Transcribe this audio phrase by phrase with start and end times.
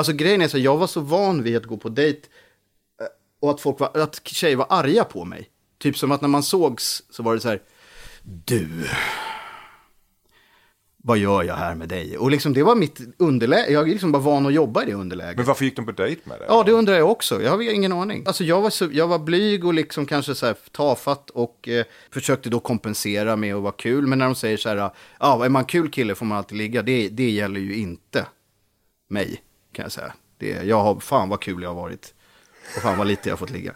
[0.00, 2.20] Alltså grejen är så, jag var så van vid att gå på dejt
[3.00, 3.06] eh,
[3.40, 5.48] och att folk var, att tjejer var arga på mig.
[5.78, 7.62] Typ som att när man sågs så var det så här,
[8.22, 8.68] du,
[10.96, 12.18] vad gör jag här med dig?
[12.18, 14.94] Och liksom det var mitt underläge, jag är liksom bara van att jobba i det
[14.94, 15.36] underläget.
[15.36, 16.46] Men varför gick de på dejt med dig?
[16.50, 17.42] Ja, det undrar jag också.
[17.42, 18.24] Jag har ingen aning.
[18.26, 21.84] Alltså jag var, så, jag var blyg och liksom kanske så här tafatt och eh,
[22.10, 24.06] försökte då kompensera med att vara kul.
[24.06, 24.90] Men när de säger så här,
[25.20, 26.82] ja, är man kul kille får man alltid ligga.
[26.82, 28.26] Det, det gäller ju inte
[29.08, 29.42] mig,
[29.72, 30.12] kan jag säga.
[30.38, 32.14] Det, jag har, fan vad kul jag har varit.
[32.76, 33.74] Och fan vad lite jag har fått ligga.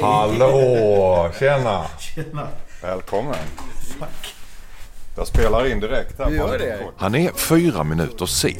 [0.00, 1.30] Hallå!
[1.38, 1.86] Tjena!
[1.98, 2.48] Tjena.
[2.82, 3.34] Välkommen.
[5.16, 6.30] Jag spelar in direkt här.
[6.30, 6.86] Du gör det?
[6.96, 8.54] Han är fyra minuter sen.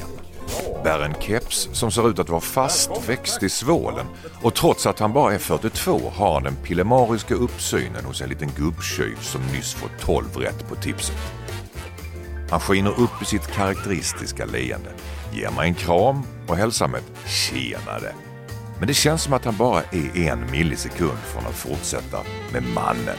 [0.85, 4.07] Bär en keps som ser ut att vara fastväxt i svålen
[4.43, 8.51] och trots att han bara är 42 har han den pillemariska uppsynen hos en liten
[8.57, 11.17] gubbtjuv som nyss fått 12 rätt på tipset.
[12.51, 14.91] Han skiner upp i sitt karaktäristiska leende,
[15.33, 18.15] ger mig en kram och hälsar med ett tjenare.
[18.79, 22.19] Men det känns som att han bara är en millisekund från att fortsätta
[22.53, 23.19] med mannen.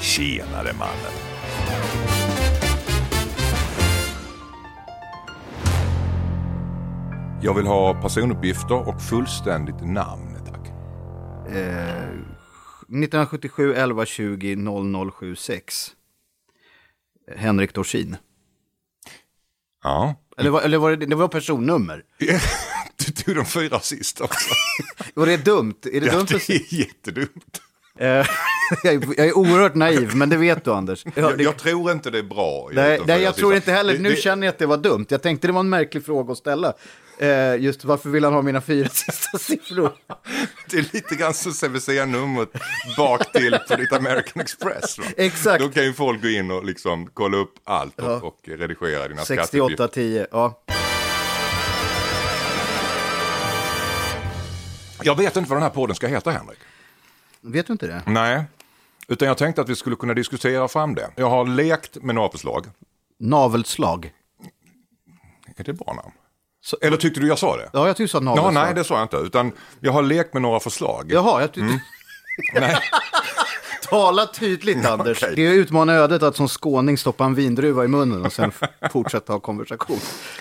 [0.00, 2.17] Tjenare mannen.
[7.42, 10.68] Jag vill ha personuppgifter och fullständigt namn, tack.
[11.56, 12.08] Eh,
[12.88, 15.90] 1977 11 20 0076.
[17.36, 18.16] Henrik Dorsin.
[19.82, 20.14] Ja.
[20.36, 22.04] Eller, var, eller var det, det var personnummer?
[23.06, 24.48] Du tog de fyra sist också.
[25.14, 25.74] Var det dumt?
[25.92, 27.60] Är det Ja, dumt det är jättedumt.
[27.98, 28.06] Eh,
[28.82, 31.04] jag, är, oerhört naiv, men det vet du Anders.
[31.06, 32.70] Ja, Jag, det, jag tror inte det är bra.
[32.72, 33.56] nej, nej, jag tror sista.
[33.56, 33.92] inte heller.
[33.92, 35.06] Det- Nu det- känner jag att det var dumt.
[35.08, 36.72] Jag tänkte det var en märklig fråga att ställa.
[37.20, 39.92] Eh, just varför vill han ha mina fyra sista siffror?
[40.70, 42.48] Det är lite grann som CVC-numret
[42.96, 44.98] bak till på ditt American Express.
[44.98, 45.04] Va?
[45.16, 45.62] Exakt.
[45.64, 49.24] Då kan ju folk gå in och liksom kolla upp allt och, och redigera dina
[49.24, 49.88] 68 skatteuppgifter.
[49.88, 50.62] 10, ja.
[55.02, 56.58] Jag vet inte vad den här podden ska heta, Henrik.
[57.40, 58.02] Vet du inte det?
[58.06, 58.44] Nej,
[59.08, 61.10] utan jag tänkte att vi skulle kunna diskutera fram det.
[61.16, 62.66] Jag har lekt med några förslag.
[63.18, 64.12] Navelslag.
[65.56, 66.12] Är det bra namn?
[66.68, 67.70] Så, eller tyckte du jag sa det?
[67.72, 68.54] Ja, jag tyckte du sa Ja, navelslag.
[68.64, 69.16] nej, det sa jag inte.
[69.16, 71.10] Utan jag har lekt med några förslag.
[71.12, 71.80] Jaha, jag tyckte...
[72.60, 72.78] Nej.
[73.82, 75.22] Tala tydligt Anders.
[75.22, 75.32] okej.
[75.36, 78.52] Det är utmana ödet att som skåning stoppa en vindruva i munnen och sen
[78.92, 79.98] fortsätta ha konversation.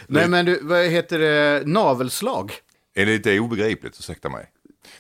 [0.08, 1.64] Nej men du, vad heter det?
[1.68, 2.54] Navelslag?
[2.96, 3.96] Är det lite obegripligt?
[4.00, 4.46] Ursäkta mig.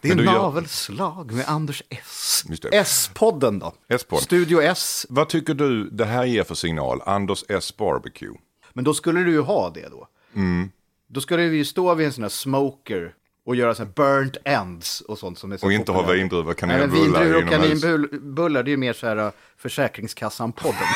[0.02, 2.44] Det är du gör- navelslag med Anders S.
[2.72, 3.74] S-podden då?
[3.90, 4.24] S-podden.
[4.24, 5.06] Studio S.
[5.10, 7.02] Vad tycker du det här ger för signal?
[7.06, 7.78] Anders S.
[7.78, 8.34] Barbecue.
[8.74, 10.08] Men då skulle du ju ha det då.
[10.36, 10.70] Mm.
[11.10, 13.14] Då skulle vi ju stå vid en sån här smoker
[13.46, 16.20] och göra sån här burnt ends och sånt som är så Och inte ha populärt.
[16.20, 17.82] vindruvor, Nej, men kanelbullar vindruvor och inomhus.
[17.82, 19.32] kaninbullar, det är ju mer så här uh,
[19.62, 20.74] Försäkringskassan-podden.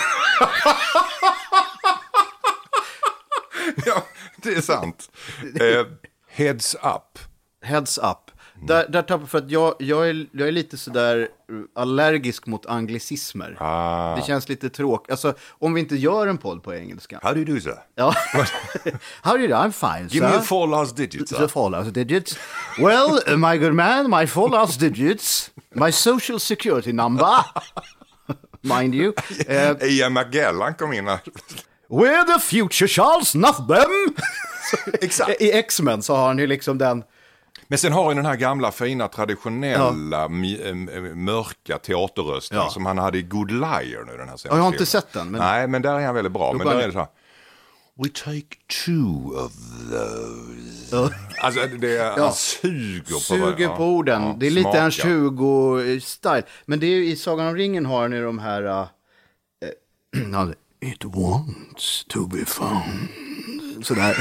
[3.86, 4.04] Ja,
[4.38, 5.12] det är sant.
[5.60, 5.86] Eh,
[6.28, 7.20] heads up.
[7.64, 8.32] Heads up.
[8.64, 12.66] Där, där tappar för att jag, jag, är, jag är lite sådär uh, allergisk mot
[12.66, 13.58] anglicismer.
[13.60, 14.16] Ah.
[14.16, 15.12] Det känns lite tråkigt.
[15.12, 17.20] Alltså, om vi inte gör en podd på engelska.
[17.24, 17.76] How do you do sir?
[17.96, 18.16] Ja.
[19.22, 19.56] How do you do?
[19.56, 20.36] I'm fine, Give me sir.
[20.38, 21.32] your four last digits.
[21.32, 21.48] The Sir.
[21.48, 22.38] four last digits.
[22.80, 27.46] Well, uh, my good man, my four last digits, my social security number,
[28.62, 29.14] mind you.
[29.50, 31.20] Uh, Ian McGellan kom in här.
[31.90, 34.16] We're the future Charles Nuthbem.
[35.02, 35.42] Exakt.
[35.42, 37.04] I X-Men så har han ju liksom den.
[37.72, 42.70] Men sen har han den här gamla fina traditionella mi- eh, mörka teaterrösten Ja.
[42.70, 44.86] som han hade i Good Liar nu den här jag har inte filmen.
[44.88, 46.54] sett den, men- Nej, men där är han väldigt bra.
[46.54, 47.08] Men där är det så här.
[47.96, 48.56] We take
[48.86, 49.52] two of
[49.92, 51.16] those.
[51.42, 54.22] Alltså det är, han suger på Suger på orden.
[54.24, 55.10] ja, det är lite en smakar.
[55.10, 56.44] 20-style.
[56.66, 58.62] Men det är ju i Sagan om ringen har ni de här...
[60.16, 60.52] Uh, uh,
[60.82, 63.08] It wants to be found.
[63.86, 64.18] Sådär.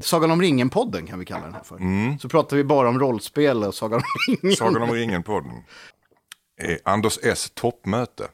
[0.00, 1.76] Sagan om ringen-podden kan vi kalla den här för.
[1.76, 2.18] Mm.
[2.18, 4.56] Så pratar vi bara om rollspel och Sagan om ringen.
[4.56, 5.64] Sagan om ringen-podden.
[6.60, 7.50] Eh, Anders S.
[7.54, 8.28] toppmöte.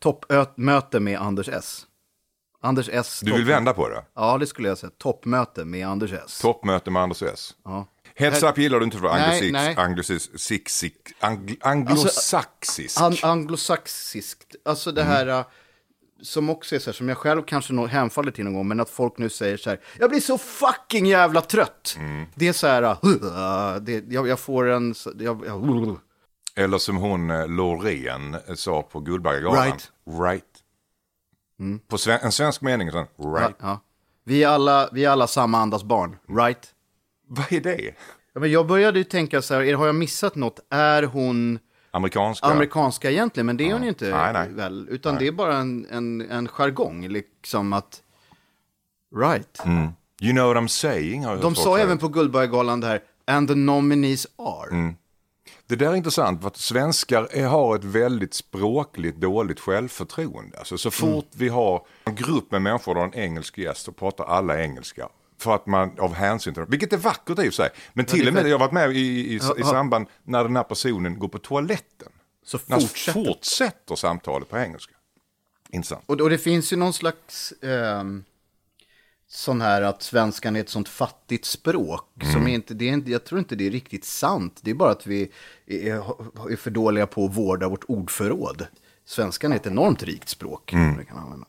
[0.00, 1.86] Toppmöte med Anders S.
[2.60, 3.20] Anders S.
[3.22, 4.04] Du vill vända på det?
[4.14, 4.90] Ja, det skulle jag säga.
[4.98, 6.38] Toppmöte med Anders S.
[6.40, 7.54] Toppmöte med Anders S.
[7.64, 7.86] Ja.
[8.14, 9.08] Heads up gillar du inte för
[11.20, 13.00] angl, anglosaxisk.
[13.00, 15.44] An anglosaxiskt, alltså det här äh,
[16.22, 18.90] som också är så här, som jag själv kanske hemfaller till någon gång, men att
[18.90, 21.96] folk nu säger så här, jag blir så fucking jävla trött.
[22.34, 22.96] Det är så här, äh,
[23.82, 25.98] det, jag, jag får en, jag, jag,
[26.56, 29.64] Eller som hon eh, Loreen eh, sa på Guldbaggegalan.
[29.64, 29.90] Right.
[30.20, 30.44] Right.
[31.88, 33.56] På sven- en svensk mening, så, right.
[33.60, 33.80] ja.
[34.24, 36.74] Vi är alla, vi är alla samma andas barn, right?
[37.28, 37.94] Vad är det?
[38.32, 40.60] Ja, men jag började ju tänka så här, är- har jag missat något?
[40.70, 41.58] Är hon
[41.94, 42.46] Amerikanska?
[42.46, 44.48] amerikanska egentligen, men det är hon ju inte Nej, nej.
[44.48, 44.88] väl.
[44.90, 48.02] Utan det är bara en, en, en jargong, liksom att...
[49.16, 49.58] Right.
[50.20, 51.24] You know what I'm saying?
[51.24, 54.70] Har De sa även på Guldbaggegalan det här, and the nominees are.
[54.70, 54.94] Mm.
[55.66, 60.58] Det där är intressant för att svenskar är, har ett väldigt språkligt dåligt självförtroende.
[60.58, 64.24] Alltså så fort vi har en grupp med människor och en engelsk gäst så pratar
[64.24, 65.08] alla engelska.
[65.42, 67.70] För att man av hänsyn till dem, vilket är vackert i och för sig.
[67.92, 70.62] Men till och med, jag har varit med i, i, i samband när den här
[70.62, 72.12] personen går på toaletten.
[72.44, 73.24] Så När fortsätter.
[73.24, 74.94] fortsätter samtalet på engelska.
[75.70, 76.04] Intressant.
[76.06, 78.24] Och, och det finns ju någon slags ehm,
[79.28, 82.08] sån här att svenskan är ett sånt fattigt språk.
[82.32, 84.60] Som är inte, det är jag tror inte det är riktigt sant.
[84.62, 85.30] Det är bara att vi
[85.66, 85.96] är,
[86.52, 88.66] är för dåliga på att vårda vårt ordförråd.
[89.04, 90.72] Svenskan är ett enormt rikt språk.
[90.98, 91.46] Det kan använda.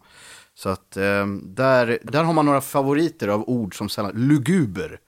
[0.56, 5.00] Så att ehm, där, där har man några favoriter av ord som sällan, luguber.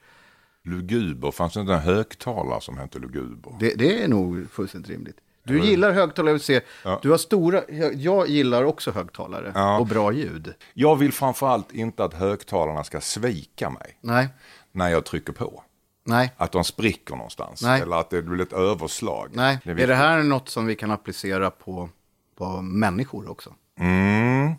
[0.64, 3.52] Luguber, fanns det inte en högtalare som hette luguber?
[3.60, 5.18] Det, det är nog fullständigt rimligt.
[5.44, 6.62] Du gillar högtalare, jag vill se.
[7.02, 7.62] Du har stora,
[7.94, 9.80] jag, gillar också högtalare Ja.
[9.80, 10.54] och bra ljud.
[10.74, 14.28] Jag vill framförallt inte att högtalarna ska svika mig Nej,
[14.72, 15.64] när jag trycker på.
[16.04, 16.34] nej.
[16.38, 17.62] Att de spricker någonstans.
[17.64, 17.82] Nej.
[17.82, 19.30] Eller att det blir ett överslag.
[19.34, 21.90] Nej, Det är är, det här något som vi kan applicera på,
[22.38, 23.54] på människor också?
[23.80, 24.52] Mm.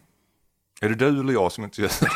[0.81, 2.07] Är det du eller jag som inte gör det?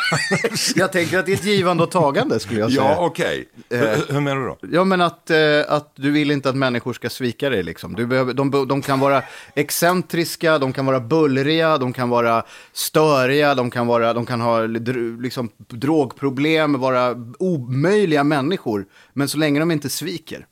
[0.81, 2.83] Jag tänker att det är ett givande och tagande skulle jag säga.
[2.83, 3.49] Ja, okej.
[3.71, 4.59] Hur, hur menar du då?
[4.73, 7.63] Ja, men att, eh, att du vill inte att människor ska svika dig.
[7.63, 7.95] Liksom.
[7.95, 9.23] Du behöver, de, de kan vara
[9.55, 14.61] excentriska, de kan vara bullriga, de kan vara störiga, de kan, vara, de kan ha
[14.61, 18.87] liksom, drogproblem, vara omöjliga människor.
[19.13, 20.47] Men så länge de inte sviker.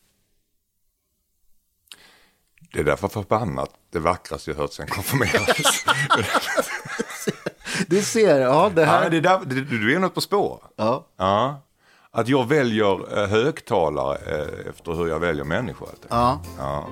[2.72, 5.84] Det är därför förbannat det vackraste jag hört sen konfirmerades.
[7.86, 9.10] Du ser, ja det ja, här.
[9.10, 10.62] det är där, det, du är något på spår.
[10.76, 11.06] Ja.
[11.16, 11.60] Ja.
[12.10, 15.88] Att jag väljer eh, högtalare eh, efter hur jag väljer människor.
[16.08, 16.40] Ja.
[16.58, 16.86] Ja.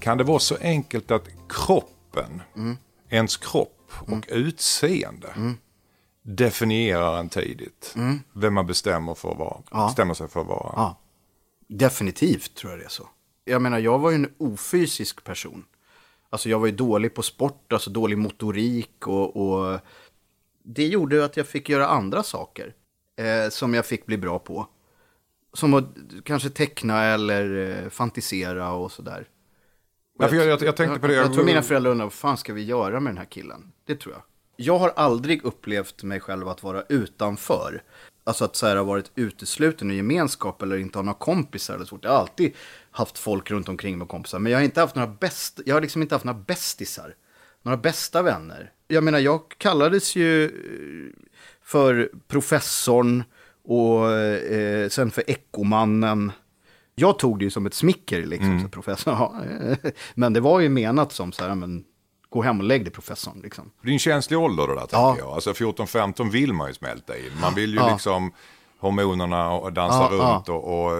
[0.00, 2.76] Kan det vara så enkelt att kroppen, Mm.
[3.08, 5.28] ens kropp och utseende
[6.22, 7.94] definierar en tidigt
[8.32, 10.68] vem man bestämmer, för att vara, bestämmer sig för att vara?
[10.72, 10.74] Mm.
[10.76, 10.96] Ja.
[11.72, 13.08] Definitivt tror jag det är så.
[13.44, 15.64] Jag menar, jag var ju en ofysisk person.
[16.30, 19.80] Alltså jag var ju dålig på sport, alltså dålig motorik och, och
[20.62, 22.74] det gjorde att jag fick göra andra saker
[23.16, 24.66] eh, som jag fick bli bra på.
[25.52, 25.84] Som att
[26.24, 29.28] kanske teckna eller eh, fantisera och sådär.
[30.18, 31.14] Ja, jag, jag, jag tänkte på det.
[31.14, 33.72] Jag, jag tror mina föräldrar undrar, vad fan ska vi göra med den här killen?
[33.84, 34.22] Det tror jag.
[34.56, 37.82] Jag har aldrig upplevt mig själv att vara utanför.
[38.24, 41.84] Alltså att så här, ha varit utesluten ur gemenskap eller inte ha några kompisar eller
[41.84, 41.98] så.
[42.02, 42.52] Jag har alltid
[42.90, 44.38] haft folk runt omkring mig och kompisar.
[44.38, 47.14] Men jag har inte haft några bäst, jag har liksom inte haft några bästisar.
[47.62, 48.72] Några bästa vänner.
[48.88, 50.50] Jag menar, jag kallades ju eh,
[51.62, 53.24] för professorn
[53.64, 56.32] och eh, sen för ekomannen.
[56.94, 59.14] Jag tog det ju som ett smicker, liksom, så professorn.
[59.18, 59.34] Ja,
[60.14, 61.84] men det var ju menat som så här, men
[62.30, 63.40] gå hem och lägg dig professorn.
[63.42, 63.70] Liksom.
[63.82, 65.16] Det är en känslig ålder det där tänker Ja.
[65.18, 65.28] jag.
[65.28, 67.30] Alltså 14-15 vill man ju smälta i.
[67.40, 67.92] Man vill ju Ja.
[67.92, 68.32] liksom
[68.78, 70.92] hormonerna och dansa Ja, runt och, och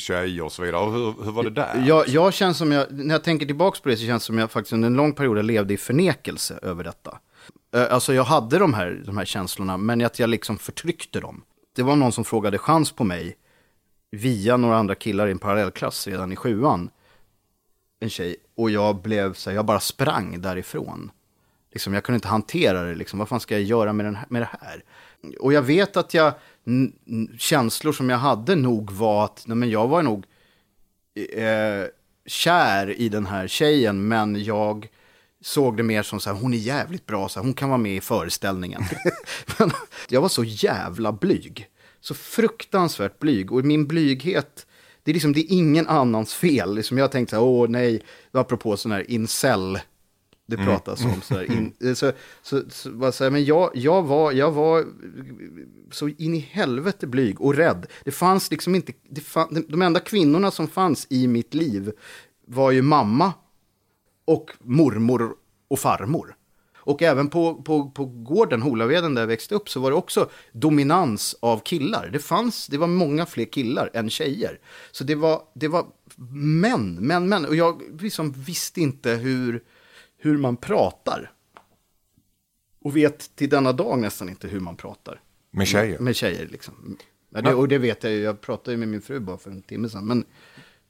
[0.00, 0.82] tjejer och så vidare.
[0.82, 1.84] Och hur, hur var det där?
[1.86, 4.38] Jag, jag känns som jag, när jag tänker tillbaka på det så känns det som
[4.38, 7.18] jag faktiskt under en lång period levde i förnekelse över detta.
[7.74, 11.42] Eh, Alltså jag hade de här, de här känslorna, men att jag liksom förtryckte dem.
[11.76, 13.36] Det var någon som frågade chans på mig
[14.10, 16.90] via några andra killar i en parallellklass redan i sjuan.
[18.00, 18.36] En tjej.
[18.54, 21.10] Och jag blev så här, jag bara sprang därifrån.
[21.72, 23.18] Liksom, jag kunde inte hantera det, liksom.
[23.18, 24.84] vad fan ska jag göra med, den här, med det här?
[25.40, 26.32] Och jag vet att jag,
[27.38, 30.24] känslor som jag hade nog var att, nej men jag var nog
[31.32, 31.86] eh,
[32.26, 34.88] kär i den här tjejen, men jag
[35.40, 37.78] såg det mer som så här, hon är jävligt bra, så här, hon kan vara
[37.78, 38.82] med i föreställningen.
[39.58, 39.70] men
[40.08, 41.68] jag var så jävla blyg.
[42.00, 43.52] Så fruktansvärt blyg.
[43.52, 44.66] Och min blyghet,
[45.08, 46.74] det är liksom, det är ingen annans fel.
[46.74, 49.78] Liksom jag tänkte så här, åh nej, apropå sån här incel,
[50.46, 51.52] det pratas om så här.
[51.52, 52.12] In, så,
[52.42, 54.84] så, så, bara så här, men jag, jag, var, jag var
[55.90, 57.86] så in i helvete blyg och rädd.
[58.04, 61.92] Det fanns liksom inte, det fann, de enda kvinnorna som fanns i mitt liv
[62.46, 63.32] var ju mamma
[64.24, 65.34] och mormor
[65.68, 66.34] och farmor.
[66.88, 70.30] Och även på, på, på gården, Holaveden, där jag växte upp, så var det också
[70.52, 72.08] dominans av killar.
[72.12, 74.60] Det fanns, det var många fler killar än tjejer.
[74.90, 75.86] Så det var, det var
[76.60, 77.44] män, män, män.
[77.44, 79.62] Och jag liksom visste inte hur,
[80.18, 81.32] hur man pratar.
[82.80, 85.20] Och vet till denna dag nästan inte hur man pratar.
[85.50, 85.98] Med tjejer?
[85.98, 86.96] Med tjejer liksom.
[87.30, 89.50] Ja, det, och det vet jag ju, jag pratade ju med min fru bara för
[89.50, 90.06] en timme sedan.
[90.06, 90.24] Men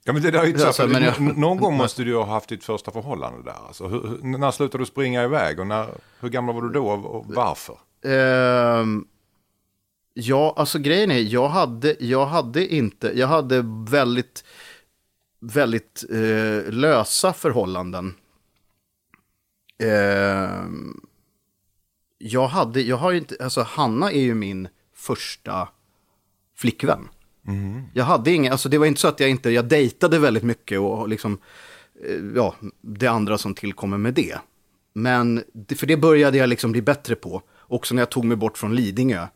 [0.08, 2.24] Ja, men det där är ju Alltså, så, men jag- Någon gång måste du ha
[2.24, 3.66] haft ditt första förhållande där.
[3.66, 5.88] Alltså, hur, när slutade du springa iväg och när,
[6.20, 7.78] hur gammal var du då och varför?
[8.04, 9.06] Ehm,
[10.14, 14.44] Ja, alltså grejen är, jag hade, jag hade inte, jag hade väldigt,
[15.40, 18.14] väldigt eh, lösa förhållanden.
[19.82, 20.64] Eh,
[22.18, 25.68] jag hade, jag har ju inte, alltså Hanna är ju min första
[26.56, 27.08] flickvän.
[27.94, 30.78] Jag hade ingen, alltså det var inte så att jag inte, jag dejtade väldigt mycket
[30.80, 31.38] och liksom,
[32.04, 34.38] eh, ja, det andra som tillkommer med det.
[34.94, 35.44] Men,
[35.76, 38.74] för det började jag liksom bli bättre på, också när jag tog mig bort från
[38.74, 39.26] Lidingö.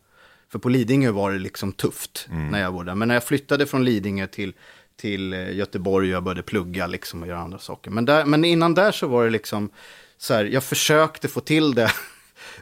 [0.51, 2.95] För på Lidingö var det liksom tufft när jag var där.
[2.95, 4.53] Men när jag flyttade från Lidingö till,
[4.95, 7.91] till eh, Göteborg och jag började plugga liksom och göra andra saker.
[7.91, 9.69] Men, där, men innan där så var det liksom
[10.17, 11.91] så här, jag försökte få till det.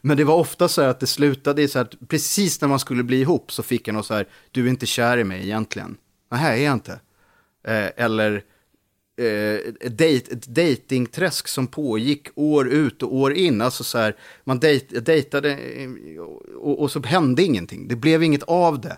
[0.02, 2.68] Men det var ofta så här att det slutade i så här, att precis när
[2.68, 5.24] man skulle bli ihop så fick jag något så här, du är inte kär i
[5.24, 5.98] mig egentligen.
[6.32, 7.00] Nej, är jag inte.
[7.68, 8.44] Eh, eller
[9.18, 13.62] eh, dejt, ett datingträsk som pågick år ut och år in.
[13.62, 15.90] Alltså så här, man dejt, dejtade eh,
[16.56, 17.88] och, och så hände ingenting.
[17.88, 18.98] Det blev inget av det.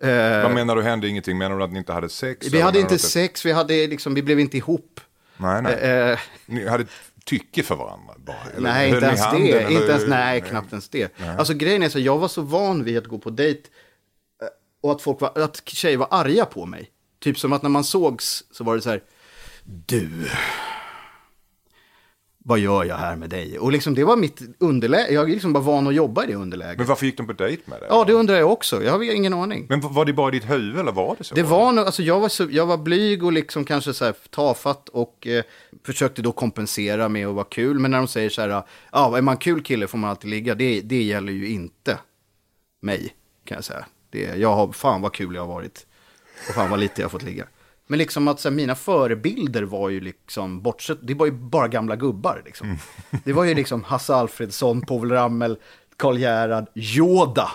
[0.00, 1.38] Eh, Vad menar du hände ingenting?
[1.38, 2.46] Menar du att ni inte hade sex?
[2.52, 5.00] vi hade inte sex, vi, hade liksom, vi blev inte ihop.
[5.38, 5.74] Nej, nej.
[5.74, 6.86] Eh, Ni hade
[7.24, 8.36] tycke för varandra bara?
[8.56, 9.52] eller nej, inte ens handen, det.
[9.60, 11.20] eller- Inte ens, nej, knappt ens det.
[11.38, 13.60] Alltså grejen är så, jag var så van vid att gå på dejt
[14.42, 14.48] eh,
[14.82, 16.90] och att, folk var, att tjejer var arga på mig.
[17.20, 19.02] Typ som att när man sågs så var det så här,
[19.64, 20.10] du,
[22.48, 23.58] vad gör jag här med dig?
[23.58, 26.34] Och liksom det var mitt underläge, jag är liksom bara van att jobba i det
[26.34, 26.78] underläget.
[26.78, 27.88] Men varför gick de på dejt med dig?
[27.90, 29.66] Ja, det undrar jag också, jag har ingen aning.
[29.68, 31.34] Men var det bara i ditt huvud eller var det så?
[31.34, 34.14] Det var nog, alltså jag var, så, jag var blyg och liksom kanske så här
[34.30, 35.44] tafatt och eh,
[35.86, 37.78] försökte då kompensera med att vara kul.
[37.78, 38.62] Men när de säger så här,
[38.92, 40.54] ja, är man kul kille får man alltid ligga.
[40.54, 41.98] Det, det gäller ju inte
[42.82, 43.14] mig,
[43.44, 43.86] kan jag säga.
[44.10, 45.86] Det, jag har, fan vad kul jag har varit.
[46.48, 47.44] Och fan vad lite jag har fått ligga.
[47.88, 51.68] Men liksom att så här, mina förebilder var ju liksom, bortsett, det var ju bara
[51.68, 52.78] gamla gubbar liksom.
[53.24, 55.58] Det var ju liksom Hasse Alfredsson, Povel Ramel,
[55.96, 57.50] Karl Gerhard, Yoda.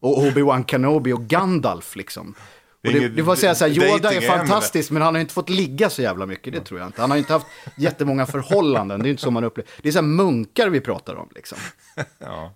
[0.00, 2.34] Och Obi-Wan Kenobi och Gandalf liksom.
[2.82, 5.22] Det Och det, det var säga så här, Yoda är fantastisk men han har ju
[5.22, 7.00] inte fått ligga så jävla mycket, det tror jag inte.
[7.00, 7.46] Han har ju inte haft
[7.76, 9.70] jättemånga förhållanden, det är inte så man upplever.
[9.82, 11.58] Det är så här munkar vi pratar om liksom.
[12.18, 12.54] Ja.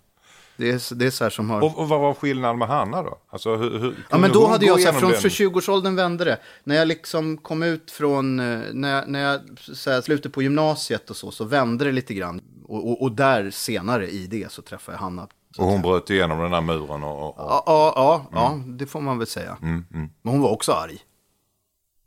[0.57, 1.61] Det är, det är så här som har...
[1.61, 3.17] Och, och vad var skillnaden med Hanna då?
[3.29, 5.21] Alltså, hur, hur, Ja, men då hade jag, så här, från den?
[5.21, 6.39] för 20-årsåldern vände det.
[6.63, 10.41] När jag liksom kom ut från, eh, när jag, när jag så här, slutade på
[10.41, 12.41] gymnasiet och så, så vände det lite grann.
[12.67, 15.27] Och, och, och där senare i det så träffade jag Hanna.
[15.57, 17.27] Och hon bröt igenom den där muren och...
[17.27, 17.35] och...
[17.37, 19.57] Ja, ja, ja, ja det får man väl säga.
[19.61, 20.97] Men hon var också arg.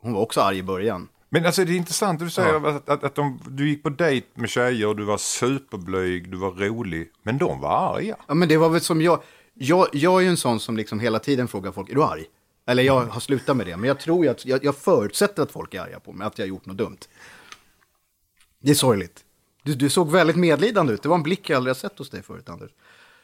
[0.01, 1.09] Hon var också arg i början.
[1.33, 4.27] Men alltså det är intressant du säger att, att, att de, du gick på dejt
[4.35, 8.17] med tjejer och du var superblyg, du var rolig, men de var arga.
[8.29, 9.23] Ja, men det var väl som jag,
[9.55, 12.25] jag, jag är ju en sån som liksom hela tiden frågar folk, är du arg?
[12.67, 15.75] Eller jag har slutat med det, men jag tror att, jag, jag förutsätter att folk
[15.75, 16.99] är arga på mig, att jag har gjort något dumt.
[18.63, 19.25] Det är sorgligt.
[19.63, 22.11] Du, du såg väldigt medlidande ut, det var en blick jag aldrig har sett hos
[22.11, 22.71] dig förut, Anders.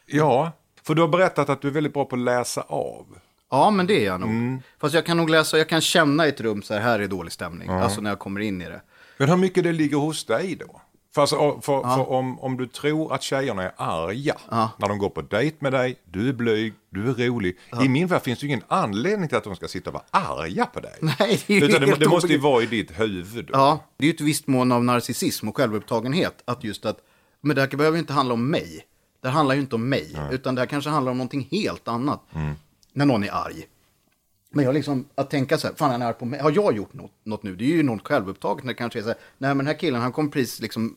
[0.05, 0.51] Ja,
[0.83, 3.05] för du har berättat att du är väldigt bra på att läsa av.
[3.51, 4.61] Ja, men det är jag nog.
[4.81, 7.07] Fast jag kan nog läsa, jag kan känna i ett rum så här, här är
[7.07, 7.69] dålig stämning.
[7.69, 8.81] Alltså när jag kommer in i det.
[9.17, 10.81] Men hur mycket det ligger hos dig då?
[11.17, 14.35] För, alltså, för, för om, om du tror att tjejerna är arga
[14.77, 17.57] när de går på dejt med dig, du är blyg, du är rolig.
[17.83, 20.03] I min värld finns det ju ingen anledning till att de ska sitta och vara
[20.11, 20.93] arga på dig.
[21.01, 23.49] Nej, det Utan det, det måste ju vara i ditt huvud.
[23.53, 26.43] Ja, det är ju ett visst mån av narcissism och självupptagenhet.
[26.45, 26.97] Att just att,
[27.41, 28.85] men det här behöver ju inte handla om mig.
[29.21, 32.21] Det handlar ju inte om mig, utan det här kanske handlar om någonting helt annat.
[32.97, 33.67] När någon är arg.
[34.49, 36.75] Men jag liksom, att tänka så här, fan han är arg på mig, har jag
[36.75, 37.55] gjort något, något nu?
[37.55, 39.79] Det är ju något självupptaget när det kanske är så här, nej men den här
[39.79, 40.95] killen han kom precis liksom,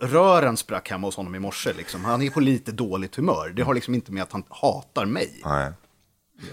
[0.00, 2.04] rören sprack hemma hos honom i morse liksom.
[2.04, 3.52] Han är på lite dåligt humör.
[3.56, 5.40] Det har liksom inte med att han hatar mig.
[5.44, 5.72] Nej.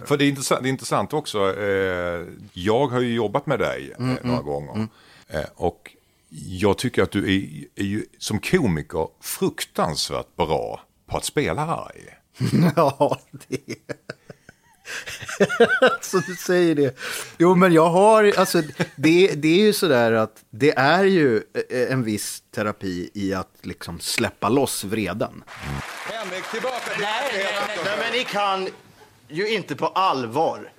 [0.06, 3.92] För det är intressant, det är intressant också, eh, jag har ju jobbat med dig
[3.92, 4.88] eh, Mm, några gånger.
[5.28, 5.96] Eh, och
[6.32, 12.04] jag tycker att du är, är ju som komiker fruktansvärt bra på att spela arg.
[12.76, 13.76] Ja, det
[16.02, 16.98] Så du säger det.
[17.38, 18.62] Jo, men jag har, alltså,
[18.96, 23.58] det, det är ju sådär att det är ju eh, en viss terapi i att
[23.62, 25.44] liksom släppa loss vreden.
[26.06, 28.70] Henrik, tillbaka till Nej, men ni kan
[29.28, 30.72] ju inte på allvar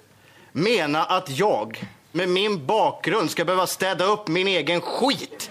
[0.52, 5.50] mena att jag med min bakgrund ska behöva städa upp min egen skit.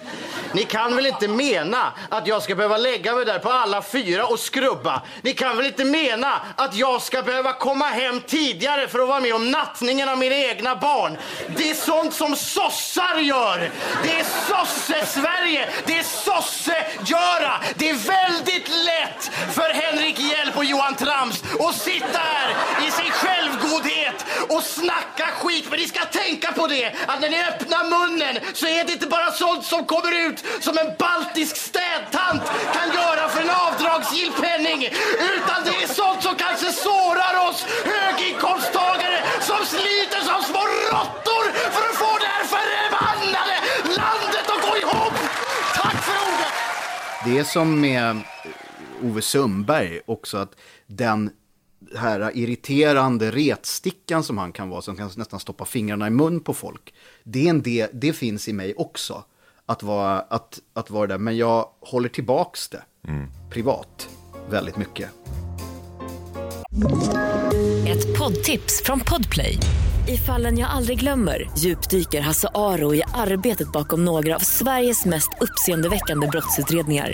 [0.54, 4.26] Ni kan väl inte mena att jag ska behöva lägga mig där på alla fyra
[4.26, 5.02] och skrubba?
[5.22, 9.20] Ni kan väl inte mena att jag ska behöva komma hem tidigare för att vara
[9.20, 11.18] med om nattningen av mina egna barn?
[11.58, 13.72] Det är sånt som sossar gör!
[14.04, 15.70] Det är sosse-Sverige!
[15.86, 17.52] Det är sosse-göra!
[17.76, 22.56] Det är väldigt lätt för Henrik Hjälp och Johan Trams att sitta här
[22.88, 27.40] i sin självgodhet och snacka skit, men ni ska tänka på det att när ni
[27.50, 32.44] öppnar munnen så är det inte bara sånt som kommer ut som en baltisk städtant
[32.76, 34.80] kan göra för en avdragsgill penning,
[35.36, 41.44] utan det är sånt som kanske sårar oss höginkomsttagare som sliter som små råttor
[41.76, 43.56] för att få det här förbannade
[44.02, 45.14] landet att gå ihop.
[45.76, 46.54] Tack för ordet!
[47.26, 48.22] Det är som med
[49.04, 50.52] Ove Sundberg också att
[50.88, 51.32] den
[51.98, 56.54] här irriterande retstickan som han kan vara, som kan nästan stoppa fingrarna i mun på
[56.54, 56.94] folk.
[57.24, 59.24] Det, är en del, det finns i mig också,
[59.66, 61.18] att vara, att, att vara där.
[61.18, 62.84] Men jag håller tillbaks det
[63.50, 64.10] privat
[64.50, 65.10] väldigt mycket.
[67.88, 69.58] Ett poddtips från Podplay.
[70.08, 75.30] I fallen jag aldrig glömmer djupdyker Hasse Aro i arbetet bakom några av Sveriges mest
[75.42, 77.14] uppseendeväckande brottsutredningar.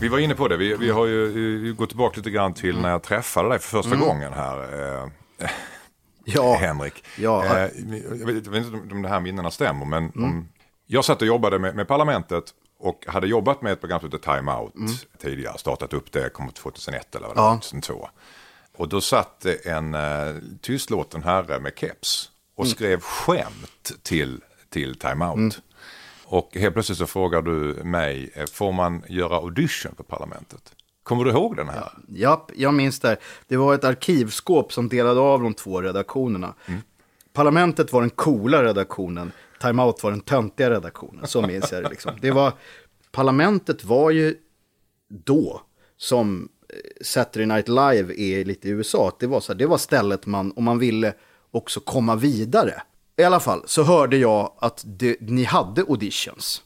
[0.00, 2.80] Vi var inne på det, vi, vi har ju eh, gått tillbaka lite grann till
[2.80, 5.02] när jag träffade dig för första gången här.
[5.02, 5.48] Eh,
[6.24, 7.04] Ja, Henrik.
[7.18, 7.44] Ja.
[7.44, 7.70] Eh,
[8.20, 10.48] jag, vet, inte om det här minnena stämmer, men om,
[10.86, 12.44] jag satt och jobbade med, med Parlamentet
[12.78, 14.74] och hade jobbat med ett program som heter Time Out
[15.22, 17.48] tidigare, startat upp det, kom 2001 eller vad det Ja.
[17.48, 18.08] var, 2002.
[18.76, 25.24] Och då satt en uh, tystlåten herre med keps och skrev skämt till, till Time
[25.26, 25.60] Out.
[26.26, 30.72] Och helt plötsligt så frågar du mig, eh, får man göra audition för Parlamentet?
[31.02, 31.88] Kommer du ihåg den här?
[32.08, 33.16] Japp, jag minns det.
[33.48, 36.54] Det var ett arkivskåp som delade av de två redaktionerna.
[37.32, 41.26] Parlamentet var den coola redaktionen, Time Out var den töntiga redaktionen.
[41.26, 41.88] Så minns jag det.
[41.88, 42.12] Liksom.
[42.20, 42.52] det var,
[43.12, 44.36] Parlamentet var ju
[45.08, 45.62] då,
[45.96, 49.78] som eh, Saturday Night Live är lite i USA, det var, så här, det var
[49.78, 51.14] stället man, om man ville
[51.50, 52.82] också komma vidare.
[53.16, 56.62] I alla fall så hörde jag att det, ni hade auditions.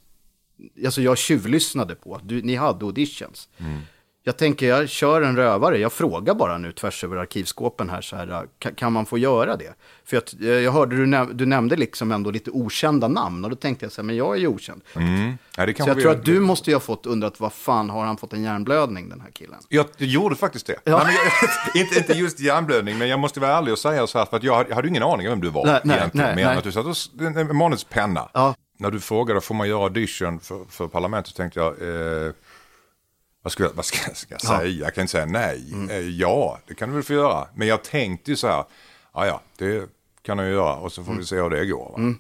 [0.84, 3.48] Alltså jag tjuvlyssnade på att du, ni hade auditions.
[3.58, 3.80] Mm.
[4.28, 5.78] Jag tänker, jag kör en rövare.
[5.78, 9.56] Jag frågar bara nu tvärs över arkivskåpen här, så här kan, kan man få göra
[9.56, 9.74] det?
[10.04, 13.56] För jag, jag hörde du, näm du nämnde liksom ändå lite okända namn och då
[13.56, 14.82] tänkte jag så här, men jag är ju okänd.
[14.94, 15.38] Mm.
[15.56, 18.04] Ja, det Så jag tror att du måste ju ha fått undrat, vad fan har
[18.04, 19.58] han fått en hjärnblödning den här killen?
[19.68, 20.76] Jag, jag gjorde faktiskt det.
[20.84, 24.18] Nej, men jag, inte, inte just hjärnblödning, men jag måste vara ärlig och säga så
[24.18, 26.34] här, för att jag hade, hade ingen aning om vem du var Nej, nej, egentligen.
[26.34, 26.56] nej, nej.
[26.56, 28.28] att du satt och s- en, en manus penna.
[28.34, 28.54] Ja.
[28.80, 31.68] När du frågade, får man göra audition för, för parlamentet, så tänkte jag,
[32.26, 32.32] eh,
[33.48, 34.64] vad ska, jag- vad ska, ska jag säga?
[34.64, 35.70] Jag kan inte säga nej.
[35.72, 35.90] Mm.
[35.90, 37.48] Eh, ja, det kan du väl få göra.
[37.54, 38.64] Men jag tänkte ju så här,
[39.14, 39.88] ja ja, det
[40.22, 41.94] kan ju göra och så får vi se hur det går.
[41.98, 42.18] Mm.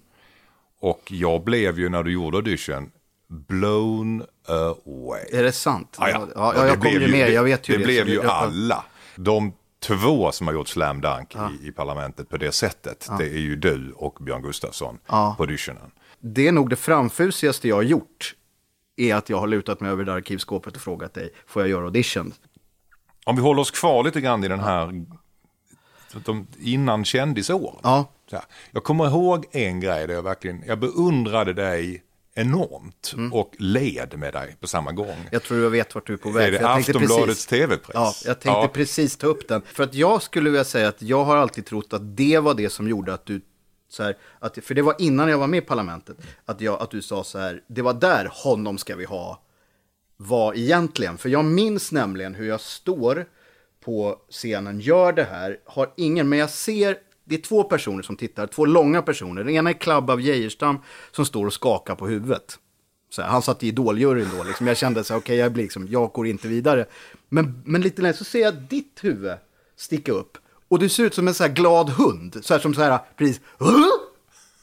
[0.80, 2.90] Och jag blev ju när du gjorde audition,
[3.28, 5.24] blown away.
[5.32, 5.96] Är det sant?
[6.00, 6.26] Ja, ja.
[6.34, 7.78] ja, det jag kommer ju med, jag vet ju det.
[7.78, 7.84] det.
[7.84, 8.84] blev ju alla.
[9.16, 13.38] De två som har gjort slam dunk i, i parlamentet på det sättet, det är
[13.38, 15.90] ju du och Björn Gustafsson på auditionen.
[16.20, 18.34] Det är nog det framfusigaste jag har gjort.
[18.98, 21.68] Är att jag har lutat mig över det där arkivskåpet och frågat dig, får jag
[21.68, 22.34] göra audition?
[23.24, 25.04] Om vi håller oss kvar lite grann i den här,
[26.24, 27.80] de, innan kändisåren.
[27.82, 28.12] Ja.
[28.70, 32.02] Jag kommer ihåg en grej där jag verkligen, jag beundrade dig
[32.34, 33.32] enormt Mm.
[33.32, 35.16] och led med dig på samma gång.
[35.32, 36.54] Jag tror jag vet vart du är på väg.
[36.54, 37.90] Är det Aftonbladets TV-pris?
[37.94, 38.68] Ja, jag tänkte Ja.
[38.72, 39.62] precis ta upp den.
[39.72, 42.70] För att jag skulle vilja säga att jag har alltid trott att det var det
[42.70, 43.40] som gjorde att du,
[43.88, 46.90] så här, att, för det var innan jag var med i parlamentet, att, jag, att
[46.90, 49.42] du sa så här, det var där honom ska vi ha,
[50.16, 51.18] var egentligen.
[51.18, 53.26] För jag minns nämligen hur jag står
[53.80, 58.16] på scenen, gör det här, har ingen, men jag ser, det är två personer som
[58.16, 59.44] tittar, två långa personer.
[59.44, 60.78] Den ena är Klabb av Geijerstam
[61.12, 62.58] som står och skakar på huvudet.
[63.10, 64.66] Så här, han satt i idoljuryn då, liksom.
[64.66, 66.86] jag kände så här, okej, jag blir liksom, jag går inte vidare.
[67.28, 69.36] Men, men lite längre så ser jag ditt huvud
[69.76, 70.38] sticka upp.
[70.68, 72.98] Och du ser ut som en så här glad hund, så här som så här,
[73.16, 73.40] precis?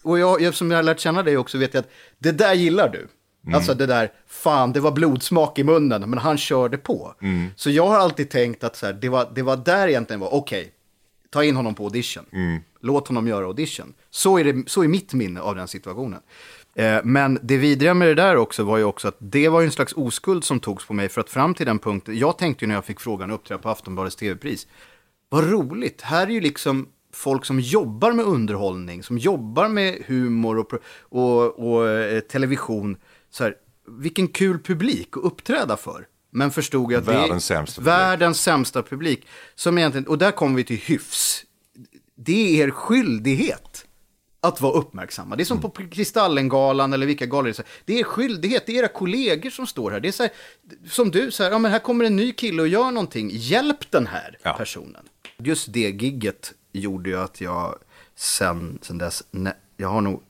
[0.04, 1.90] Och jag, jag, som jag har lärt känna dig också vet jag att
[2.20, 3.08] det där gillar du.
[3.56, 7.14] Alltså det där, fan det var blodsmak i munnen, men han körde på.
[7.56, 10.34] Så jag har alltid tänkt att så här, det, var, det var där egentligen var,
[10.34, 10.72] okej,
[11.30, 12.26] ta in honom på audition.
[12.82, 13.94] Låt honom göra audition.
[14.10, 16.20] Så är, det, så är mitt minne av den situationen.
[16.76, 19.66] Eh, men det vidriga med det där också var ju också att det var ju
[19.66, 21.10] en slags oskuld som togs på mig.
[21.10, 23.62] För att fram till den punkten, jag tänkte ju när jag fick frågan att uppträda
[23.62, 24.68] på Aftonbladets tv-pris,
[25.36, 30.58] vad roligt, här är ju liksom folk som jobbar med underhållning, som jobbar med humor
[30.58, 32.98] och, och, och eh, television.
[33.30, 33.56] Så här,
[33.88, 36.08] vilken kul publik att uppträda för.
[36.32, 37.88] Men förstod jag att det är Världens sämsta publik.
[37.88, 39.28] världens sämsta publik.
[39.56, 41.44] Som egentligen, och där kommer vi till hyfs.
[42.16, 43.86] Det är er skyldighet
[44.42, 45.36] att vara uppmärksamma.
[45.36, 47.66] Det är som på Kristallengalan eller vilka galor det är.
[47.86, 50.00] Det är skyldighet, det är era kollegor som står här.
[50.00, 50.32] Det är så här,
[50.90, 53.30] som du, så här, ja men här kommer en ny kille och gör någonting.
[53.34, 54.54] Hjälp den här Ja.
[54.54, 55.06] personen.
[55.38, 57.76] Just det gigget gjorde ju att jag
[58.16, 60.22] sen, sen dess, ne, jag har nog,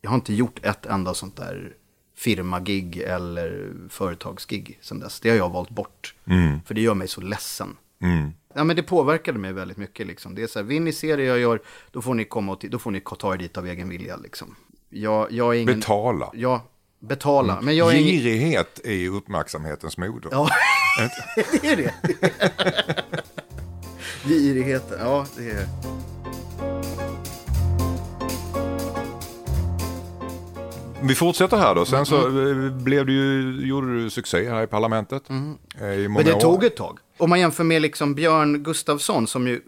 [0.00, 1.72] jag har inte gjort ett enda sånt där
[2.16, 5.20] firmagig eller företagsgig sen dess.
[5.20, 6.14] Det har jag valt bort.
[6.66, 7.76] För det gör mig så ledsen.
[8.54, 10.06] Ja, men det påverkade mig väldigt mycket.
[10.06, 10.34] Liksom.
[10.34, 12.64] Det är så här, vill ni se det jag gör, då får ni komma och
[12.70, 14.16] då får ni ta er dit av egen vilja.
[14.16, 14.56] Liksom.
[14.88, 15.80] Jag, jag är ingen...
[15.80, 16.30] Betala.
[16.34, 16.64] Ja,
[16.98, 17.60] betala.
[17.60, 18.14] Men jag är ingen...
[18.14, 20.28] Girighet är ju uppmärksamhetens moder.
[20.32, 20.48] Ja,
[21.62, 21.94] det är det.
[24.26, 25.66] Girigheten, ja det är...
[31.02, 31.84] Vi fortsätter här då.
[31.84, 32.16] Sen så
[32.48, 35.30] eh, blev du ju, gjorde du succé här i parlamentet.
[35.30, 35.38] eh, I
[36.04, 36.12] Mm.
[36.12, 36.40] Men det år.
[36.40, 36.98] tog ett tag.
[37.18, 39.60] Om man jämför med liksom Björn Gustafsson som ju...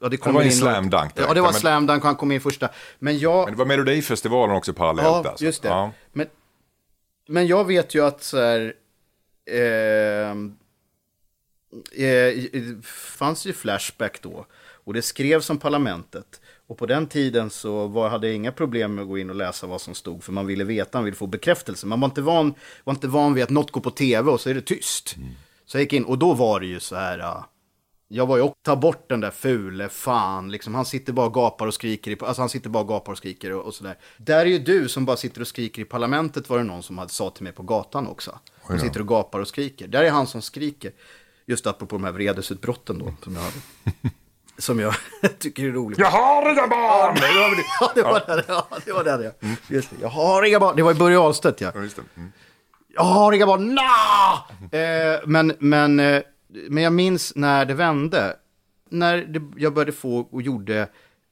[0.00, 1.86] Ja, det, kommer var en in slam något- dunk direkt, Ja, det var men- slam
[1.86, 2.68] dunk och han kom in första.
[2.98, 3.44] Men jag...
[3.44, 5.32] Men det var Melodifestivalen också parallellt Ja, där.
[5.36, 5.68] så- just det.
[5.68, 5.90] Ja.
[6.12, 6.26] Men,
[7.28, 8.72] men jag vet ju att så här...
[9.50, 10.54] ehm,
[11.92, 12.04] Eh,
[12.52, 14.46] det fanns ju Flashback då.
[14.84, 16.40] Och det skrevs om parlamentet.
[16.66, 19.36] Och på den tiden så var, hade jag inga problem med att gå in och
[19.36, 20.24] läsa vad som stod.
[20.24, 21.86] För man ville veta, man ville få bekräftelse.
[21.86, 24.50] Man var inte van, var inte van vid att något går på tv och så
[24.50, 25.16] är det tyst.
[25.66, 27.18] Så jag gick in och då var det ju så här...
[27.18, 27.50] ah,
[28.08, 30.74] jag var ju också, ta bort den där fule fan, liksom.
[30.74, 33.18] Han sitter bara och gapar och skriker, i, alltså han sitter bara och gapar och
[33.18, 33.98] skriker och, och sådär.
[34.16, 36.98] Där är ju du som bara sitter och skriker i parlamentet var det någon som
[36.98, 38.38] hade sa till mig på gatan också.
[38.66, 39.88] Som sitter och gapar och skriker.
[39.88, 40.92] Där är han som skriker.
[41.46, 43.56] Just apropå de här vredesutbrotten då, som jag hade.
[44.58, 44.94] Som jag
[45.38, 45.98] tycker är roligt.
[45.98, 47.16] Jag har inga barn!
[47.80, 48.44] Ja, det var det.
[48.48, 49.34] Ja, det var det.
[49.40, 49.48] Ja.
[49.68, 49.96] Just det.
[50.00, 50.76] Jag har inga barn.
[50.76, 51.72] Det var i Börje Ahlstedt, ja.
[51.74, 52.02] Ja, just det.
[52.16, 52.32] Mm.
[52.94, 54.80] Jag har inga barn, nah!
[54.80, 56.22] eh, men, men, eh,
[56.68, 58.36] men jag minns när det vände.
[58.90, 60.88] När det, jag började få och gjorde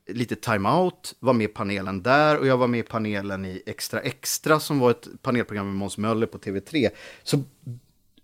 [0.09, 4.01] lite time-out, var med i panelen där och jag var med i panelen i Extra
[4.01, 6.91] Extra som var ett panelprogram med Måns Möller på TV3.
[7.23, 7.43] Så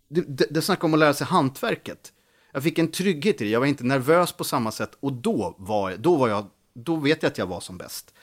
[0.09, 2.12] det, det, det snackar om att lära sig hantverket.
[2.53, 5.55] Jag fick en trygghet i det, jag var inte nervös på samma sätt och då
[5.59, 8.14] var, då var jag, då vet jag att jag var som bäst.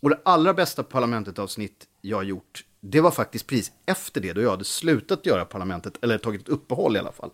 [0.00, 4.50] Och det allra bästa parlamentet-avsnitt jag gjort, det var faktiskt precis efter det, då jag
[4.50, 7.30] hade slutat göra parlamentet, eller tagit ett uppehåll i alla fall.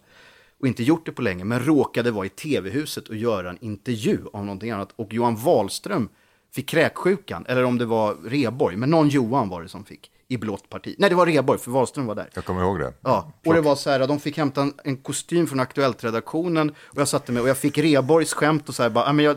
[0.60, 4.18] Och inte gjort det på länge, men råkade vara i tv-huset och göra en intervju
[4.32, 4.92] om någonting annat.
[4.96, 6.08] Och Johan Wahlström
[6.54, 10.38] fick kräksjukan, eller om det var Reborg, men någon Johan var det som fick, i
[10.38, 10.94] blått parti.
[10.98, 12.28] Nej, det var Reborg, för Wahlström var där.
[12.34, 12.92] Jag kommer ihåg det.
[13.00, 17.00] Ja, och det var så här, de fick hämta en, en kostym från Aktuellt-redaktionen och
[17.00, 19.36] jag satte mig och jag fick Reborgs skämt och så här bara, "Ja, men jag,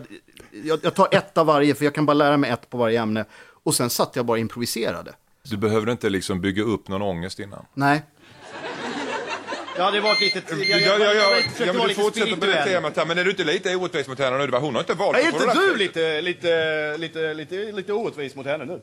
[0.63, 3.01] jag, jag tar ett av varje för jag kan bara lära mig ett på varje
[3.01, 3.25] ämne.
[3.63, 5.13] Och sen satt jag bara och improviserade.
[5.43, 7.65] Du behövde inte liksom bygga upp någon ångest innan.
[7.73, 8.01] Nej,
[9.77, 10.43] Ja, det var ett litet...
[10.49, 13.05] Ja, ja, ja, ja, men du fortsätter på det temat här.
[13.05, 14.57] Men är du inte lite orättvis mot henne nu?
[14.57, 18.65] Hon har inte valt Är inte du lite, lite, lite, lite, lite orättvis mot henne
[18.65, 18.81] nu?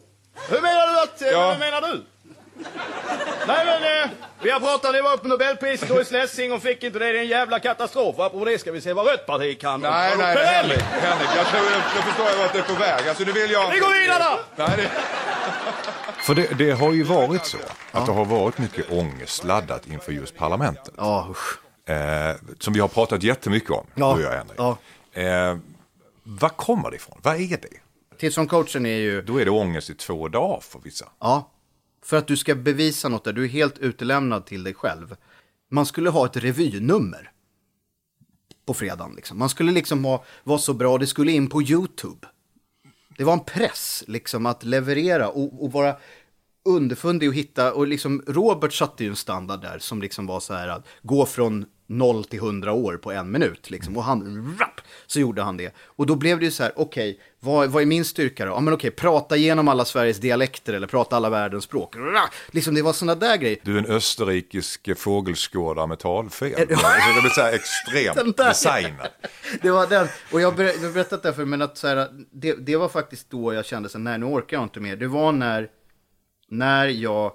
[0.48, 1.32] Hur menar du att...
[1.32, 1.52] Ja.
[1.52, 2.04] Hur menar du?
[3.46, 4.10] Nej men, eh,
[4.42, 7.22] vi har pratat, det var upp Nobelpriset Doris Lessing, hon fick inte det, det är
[7.22, 8.18] en jävla katastrof.
[8.18, 9.80] Apropå det ska vi se vad rött parti kan.
[9.80, 12.62] Nej, Och- nej, och- Henrik, Henrik, jag tror, jag, jag förstår ju vart du är
[12.62, 13.08] på väg.
[13.08, 13.70] Alltså, nu vill jag...
[13.70, 14.64] Vi går vidare då!
[14.64, 14.90] Nej, det...
[16.22, 17.56] För det, det har ju varit så
[17.92, 20.94] att det har varit mycket ångest laddat inför just parlamentet.
[20.96, 21.58] ja usch.
[21.90, 24.54] Eh, som vi har pratat jättemycket om, Ja, du och jag, Henrik.
[24.58, 24.76] ja.
[25.22, 25.56] Eh,
[26.22, 27.18] vad kommer det ifrån?
[27.22, 27.68] Vad är det?
[28.24, 31.08] Tips från coachen är ju, Då är det ångest i två dagar för vissa.
[31.20, 31.50] ja,
[32.02, 35.16] för att du ska bevisa något där, du är helt utelämnad till dig själv.
[35.70, 37.30] Man skulle ha ett revynummer
[38.66, 39.14] på fredagen.
[39.16, 39.38] Liksom.
[39.38, 42.26] Man skulle liksom ha, vara så bra, det skulle in på YouTube.
[43.16, 45.96] Det var en press liksom att leverera och, och vara
[46.64, 50.54] underfundig och hitta, och liksom Robert satte ju en standard där som liksom var så
[50.54, 53.96] här att gå från 0 till 100 år på en minut liksom.
[53.96, 54.56] Och han,
[55.06, 55.74] så gjorde han det.
[55.78, 58.50] Och då blev det ju så här, okej, vad, vad är min styrka då?
[58.52, 61.94] Ja men okej, prata igenom alla Sveriges dialekter eller prata alla världens språk.
[62.50, 63.58] Liksom det var sådana där grejer.
[63.62, 66.54] Du är en österrikisk fågelskådare med talfel.
[66.54, 66.66] Alltså,
[67.14, 68.48] det blir så här extremt där.
[68.48, 69.10] designat.
[69.62, 70.08] Det var den.
[70.32, 72.76] Och jag har ber- jag har berättat det för men att så här, det, det
[72.76, 74.96] var faktiskt då jag kände så här, nej nu orkar jag inte mer.
[74.96, 75.68] Det var när,
[76.48, 77.32] när jag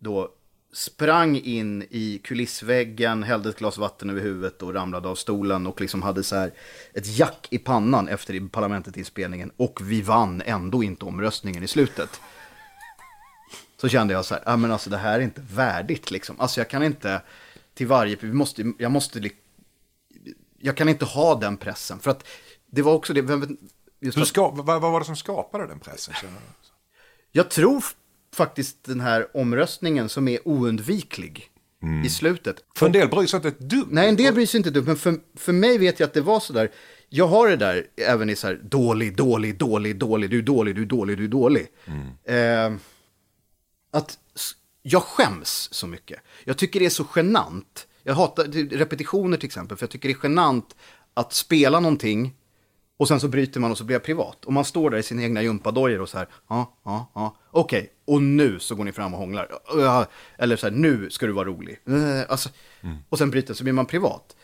[0.00, 0.28] då
[0.72, 5.80] sprang in i kulissväggen, hällde ett glas vatten över huvudet och ramlade av stolen och
[5.80, 6.52] liksom hade så här
[6.94, 11.68] ett jack i pannan efter i parlamentet inspelningen och vi vann ändå inte omröstningen i
[11.68, 12.20] slutet.
[13.76, 16.40] Så kände jag så här, ja men alltså det här är inte värdigt liksom.
[16.40, 17.22] Alltså jag kan inte
[17.74, 19.30] till varje, vi måste, jag måste
[20.58, 21.98] jag kan inte ha den pressen.
[21.98, 22.26] För att
[22.66, 23.58] det var också det, vem-
[24.00, 26.14] just ska, vad, vad var det som skapade den pressen?
[27.32, 27.84] jag tror
[28.34, 31.52] faktiskt den här omröstningen som är oundviklig
[32.04, 32.64] i slutet.
[32.76, 33.86] För en del bryr sig inte ett dugg.
[33.90, 36.14] Nej, en del bryr sig inte ett dugg, men för, för mig vet jag att
[36.14, 36.70] det var sådär.
[37.08, 40.74] jag har det där även i så här dålig, dålig, dålig, dålig, du är dålig,
[40.74, 41.66] du är dålig, du är dålig.
[42.24, 42.74] Eh,
[43.90, 44.18] att
[44.82, 46.20] jag skäms så mycket.
[46.44, 47.86] Jag tycker det är så genant.
[48.02, 48.44] Jag hatar
[48.76, 50.76] repetitioner till exempel, för jag tycker det är genant
[51.14, 52.34] att spela någonting
[53.02, 54.44] och sen så bryter man och så blir jag privat.
[54.44, 57.92] Och man står där i sina egna gympadojor och så här, ja, ja, ja, okej,
[58.04, 59.48] och nu så går ni fram och hånglar.
[60.38, 61.78] Eller så här, nu ska du vara rolig.
[61.88, 62.48] Eh, Alltså,
[63.08, 64.36] Och sen bryter så blir man privat.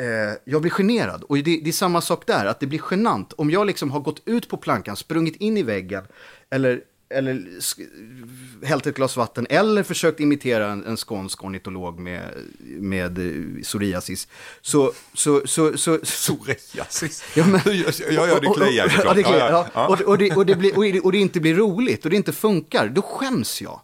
[0.00, 1.22] Eh, jag blir generad.
[1.22, 3.32] Och det, det är samma sak där, att det blir genant.
[3.32, 6.04] Om jag liksom har gått ut på plankan, sprungit in i väggen,
[6.50, 7.46] eller, eller
[8.66, 12.22] hällt ett glas vatten, eller försökt imitera en, en skånsk ornitolog med,
[12.78, 14.28] med eh, psoriasis,
[14.60, 14.92] så...
[15.14, 17.24] så, så, så, Psoriasis.
[17.36, 17.60] Ja, men-
[18.10, 19.06] ja, ja, det kliar såklart.
[19.10, 19.88] och, det kliar, Ja, ja, ja.
[19.88, 22.16] Och, och, det, och, det blir, och, det, och det inte blir roligt och det
[22.16, 23.80] inte funkar, då skäms jag.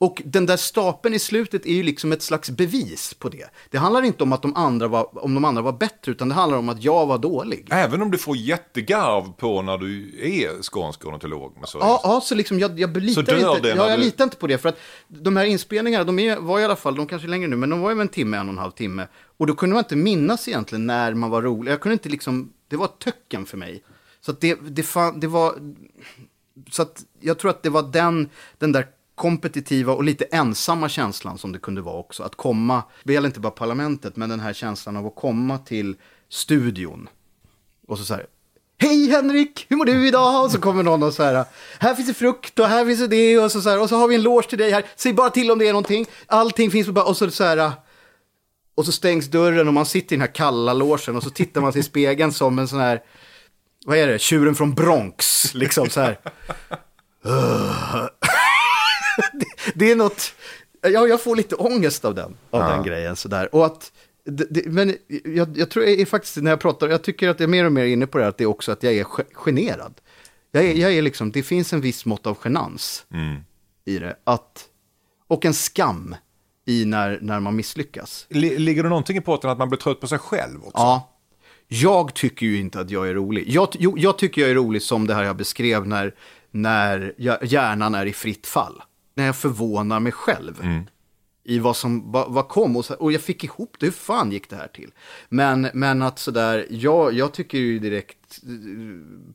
[0.00, 3.50] Och den där stapeln i slutet är ju liksom ett slags bevis på det.
[3.70, 6.34] Det handlar inte om att de andra var, om de andra var bättre, utan det
[6.34, 7.68] handlar om att jag var dålig.
[7.70, 11.52] Även om du får jättegarv på när du är skånsk ornitolog.
[11.74, 13.20] Ja, ja, så liksom jag, jag, litar,
[13.56, 14.58] inte, ja, jag du- litar inte på det.
[14.58, 17.48] För att de här inspelningarna, de är, var i alla fall, de kanske är längre
[17.48, 19.06] nu, men de var ju en timme, en och en halv timme.
[19.36, 21.72] Och då kunde man inte minnas egentligen när man var rolig.
[21.72, 23.84] Jag kunde inte liksom, det var ett töcken för mig.
[24.20, 25.54] Så att det, det, fan, det var,
[26.70, 28.86] så att jag tror att det var den, den där
[29.18, 32.22] kompetitiva och lite ensamma känslan som det kunde vara också.
[32.22, 35.96] Att komma, det gäller inte bara parlamentet, men den här känslan av att komma till
[36.28, 37.08] studion.
[37.86, 38.26] Och så så här,
[38.80, 40.44] Hej Henrik, hur mår du idag?
[40.44, 41.44] Och så kommer någon och så här,
[41.78, 43.96] här finns det frukt och här finns det det och så, så här, och så
[43.96, 46.70] har vi en loge till dig här, säg bara till om det är någonting, allting
[46.70, 47.72] finns på bara, och så så här,
[48.74, 51.60] och så stängs dörren och man sitter i den här kalla logen och så tittar
[51.60, 53.02] man sig i spegeln som en sån här,
[53.86, 56.18] vad är det, tjuren från Bronx, liksom så här.
[59.74, 60.32] det, är något,
[60.82, 63.54] ja, jag får lite ångest av den, av den grejen sådär.
[63.54, 63.92] Och att,
[64.24, 67.40] det, det, men jag, jag tror jag är faktiskt, när jag pratar, jag tycker att
[67.40, 68.92] jag är mer och mer inne på det här, att det är också att jag
[68.92, 69.94] är ge- generad.
[70.52, 73.04] Jag är, jag är liksom, det finns en viss mått av genans
[73.84, 74.16] i det.
[74.24, 74.64] Att,
[75.28, 76.14] och en skam
[76.66, 78.26] i när, när man misslyckas.
[78.28, 80.70] Li- Ligger det någonting i potten att man blir trött på sig själv också?
[80.74, 81.14] Ja.
[81.68, 83.44] Jag tycker ju inte att jag är rolig.
[83.48, 86.14] Jag, jo, jag tycker jag är rolig som det här jag beskrev när,
[86.50, 88.82] när jag, hjärnan är i fritt fall.
[89.18, 90.62] När jag förvånar mig själv.
[91.44, 93.86] I vad som vad, vad kom och, så, och jag fick ihop det.
[93.86, 94.90] Hur fan gick det här till?
[95.28, 98.50] Men, men att sådär, jag, jag tycker ju direkt eh,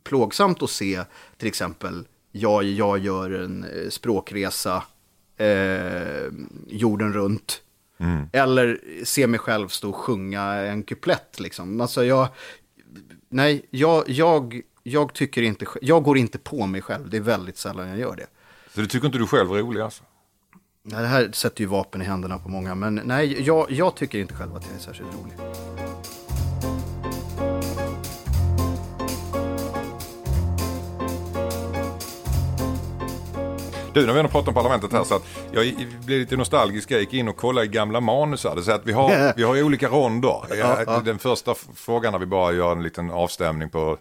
[0.04, 1.04] plågsamt att se
[1.38, 4.84] till exempel, jag, jag gör en eh, språkresa
[5.38, 6.32] eh,
[6.68, 7.62] jorden runt.
[8.34, 11.82] Eller se mig själv stå och sjunga en kuplett liksom.
[11.82, 12.28] Alltså jag,
[13.30, 17.10] nej, jag, jag, jag tycker inte, jag går inte på mig själv.
[17.10, 18.28] Det är väldigt sällan jag gör det.
[18.76, 20.04] Så du tycker inte du själv är rolig alltså?
[20.84, 24.20] Nej, Det här sätter ju vapen i händerna på många, men nej, jag, jag tycker
[24.20, 25.34] inte själv att jag är särskilt rolig.
[33.94, 36.92] Du, när vi ändå pratar om parlamentet här så att jag blev lite nostalgisk.
[36.92, 38.62] Jag gick in och kollade i gamla manus här.
[38.62, 41.04] Säger att vi har, vi har olika ronder.
[41.04, 43.98] Den första frågan när vi bara gör en liten avstämning på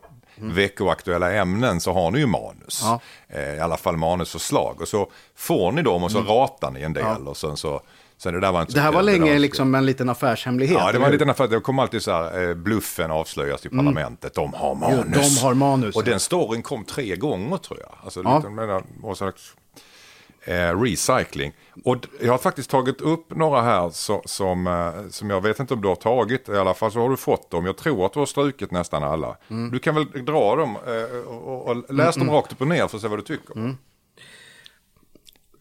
[0.51, 2.81] veckoaktuella ämnen så har ni ju manus.
[2.83, 3.01] Ja.
[3.29, 4.81] Eh, I alla fall manusförslag.
[4.81, 7.29] Och så får ni dem och så ratar ni en del.
[7.29, 7.81] Och sen så,
[8.19, 10.79] sen det där var inte Det här var länge liksom en liten affärshemlighet.
[10.81, 11.49] Ja, det var en liten affär.
[11.49, 14.35] Det kom alltid så här, eh, bluffen avslöjas i parlamentet.
[14.35, 15.41] De har manus.
[15.41, 16.11] de har manus, Och ja.
[16.11, 17.93] den storyn kom tre gånger tror jag.
[18.05, 18.37] Alltså, Ja.
[18.37, 19.33] lite, menar, och så,
[20.45, 21.53] eh, recycling.
[21.85, 25.75] Och jag har faktiskt tagit upp några här så, som, eh, som jag vet inte
[25.75, 26.49] om du har tagit.
[26.49, 27.67] I alla fall så har du fått dem.
[27.67, 29.37] Jag tror att du har strukit nästan alla.
[29.51, 29.71] Mm.
[29.71, 32.97] Du kan väl dra dem eh, och, och läs dem rakt upp och ner för
[32.97, 33.57] att se vad du tycker.
[33.57, 33.77] Mm.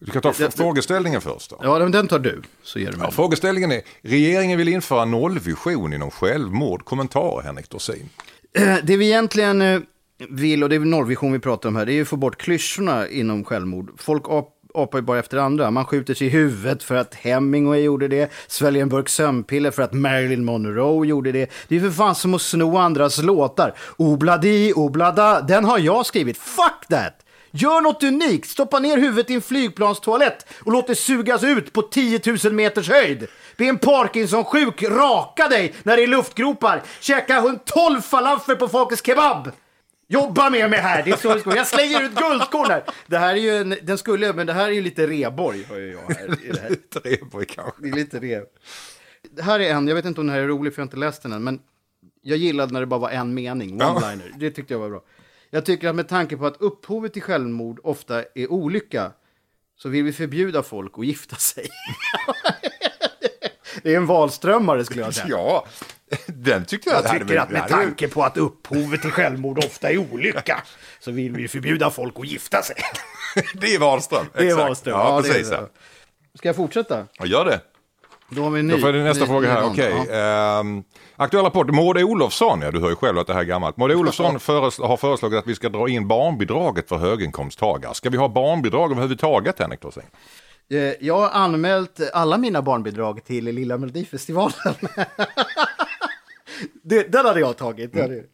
[0.00, 1.60] Du kan ta f- frågeställningen först då.
[1.62, 3.06] Ja, men den tar du, så ger du mig.
[3.06, 6.84] Ja, frågeställningen är, regeringen vill införa nollvision inom självmord.
[6.84, 8.08] Kommentar Henrik Dorsin.
[8.54, 9.80] Eh, Det vi egentligen eh,
[10.28, 13.08] vill, och det är nollvision vi pratar om här, det är att få bort klyschorna
[13.08, 13.90] inom självmord.
[13.96, 14.22] Folk
[14.74, 15.70] apor apar ju bara efter andra.
[15.70, 19.82] Man skjuter sig i huvudet för att Hemingway gjorde det, sväljer en burk sömnpiller för
[19.82, 21.50] att Marilyn Monroe gjorde det.
[21.68, 23.74] Det är ju för fan som att sno andras låtar.
[23.96, 26.38] Obladi, oblada, den har jag skrivit.
[26.38, 27.18] Fuck that!
[27.54, 31.82] Gör något unikt, stoppa ner huvudet i en flygplanstoalett och låt det sugas ut på
[31.82, 33.26] 10 000 meters höjd.
[33.56, 36.82] Be en Parkinson-sjuk raka dig när det är luftgropar.
[37.00, 39.50] Käka 12 falafel på Folkets Kebab.
[40.08, 42.84] Jobba med mig här, det är så det ska Jag slänger ut guldkorn här.
[43.06, 45.66] Det här är ju en, den skulle, men det här är ju lite reborg.
[45.70, 46.28] Jag här,
[46.62, 47.00] här.
[47.00, 47.82] Trevlig kanske.
[47.82, 48.44] Det är lite rev.
[49.30, 50.88] Det här är en, jag vet inte om den här är rolig för jag har
[50.88, 51.60] inte läst den än, men
[52.22, 54.32] jag gillade när det bara var en mening, one-liner.
[54.38, 55.02] Det tyckte jag var bra.
[55.50, 59.12] Jag tycker att med tanke på att upphovet till självmord ofta är olycka,
[59.76, 61.66] så vill vi förbjuda folk att gifta sig.
[63.82, 65.26] det är en valströmmare skulle jag säga.
[65.28, 65.64] Ja,
[66.26, 69.98] Den tyckte jag, Jag tycker att med tanke på att upphovet till självmord ofta är
[69.98, 70.62] olycka
[71.00, 72.76] så vill vi ju förbjuda folk att gifta sig.
[73.54, 74.26] Det är Wahlström.
[74.34, 74.54] Det är.
[74.56, 74.98] Wahlström.
[74.98, 75.50] Ja, Ja, precis.
[75.50, 75.68] det.
[76.38, 77.06] Ska jag fortsätta?
[77.18, 77.60] Ja, gör det.
[78.30, 78.72] Då har vi ny.
[78.74, 79.64] Då får jag nästa ny- fråga här.
[79.64, 79.94] Okej.
[80.08, 80.14] Ja.
[80.60, 80.82] Ehm,
[81.16, 81.70] aktuell rapport.
[81.70, 83.76] Maud Olofsson, ja du hör ju själv att det här är gammalt.
[83.76, 87.94] Maud Olofsson föres- har föreslagit att vi ska dra in barnbidraget för höginkomsttagare.
[87.94, 90.02] Ska vi ha barnbidrag överhuvudtaget Henrik Dorsin?
[90.70, 94.54] Eh, Jag har anmält alla mina barnbidrag till Lilla Melodifestivalen.
[96.82, 97.98] det, den hade jag tagit.
[98.00, 98.24] hade-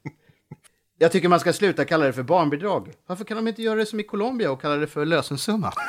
[0.99, 2.93] Jag tycker man ska sluta kalla det för barnbidrag.
[3.07, 5.73] Varför kan de inte göra det som i Colombia och kalla det för lösensumma?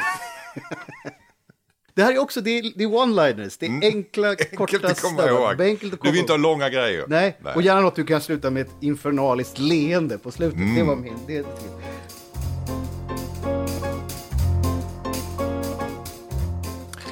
[1.94, 4.62] det här är också, det är, det är one-liners, det är enkla, korta Mm.
[4.62, 5.64] Enkelt att komma snabba-.
[5.64, 7.06] Enkelt att Du vill inte komma ha långa grejer.
[7.08, 7.38] Nej.
[7.56, 10.60] och gärna något du kan sluta med ett infernaliskt leende på slutet.
[10.60, 10.76] Mm.
[10.76, 11.46] Det var min, det,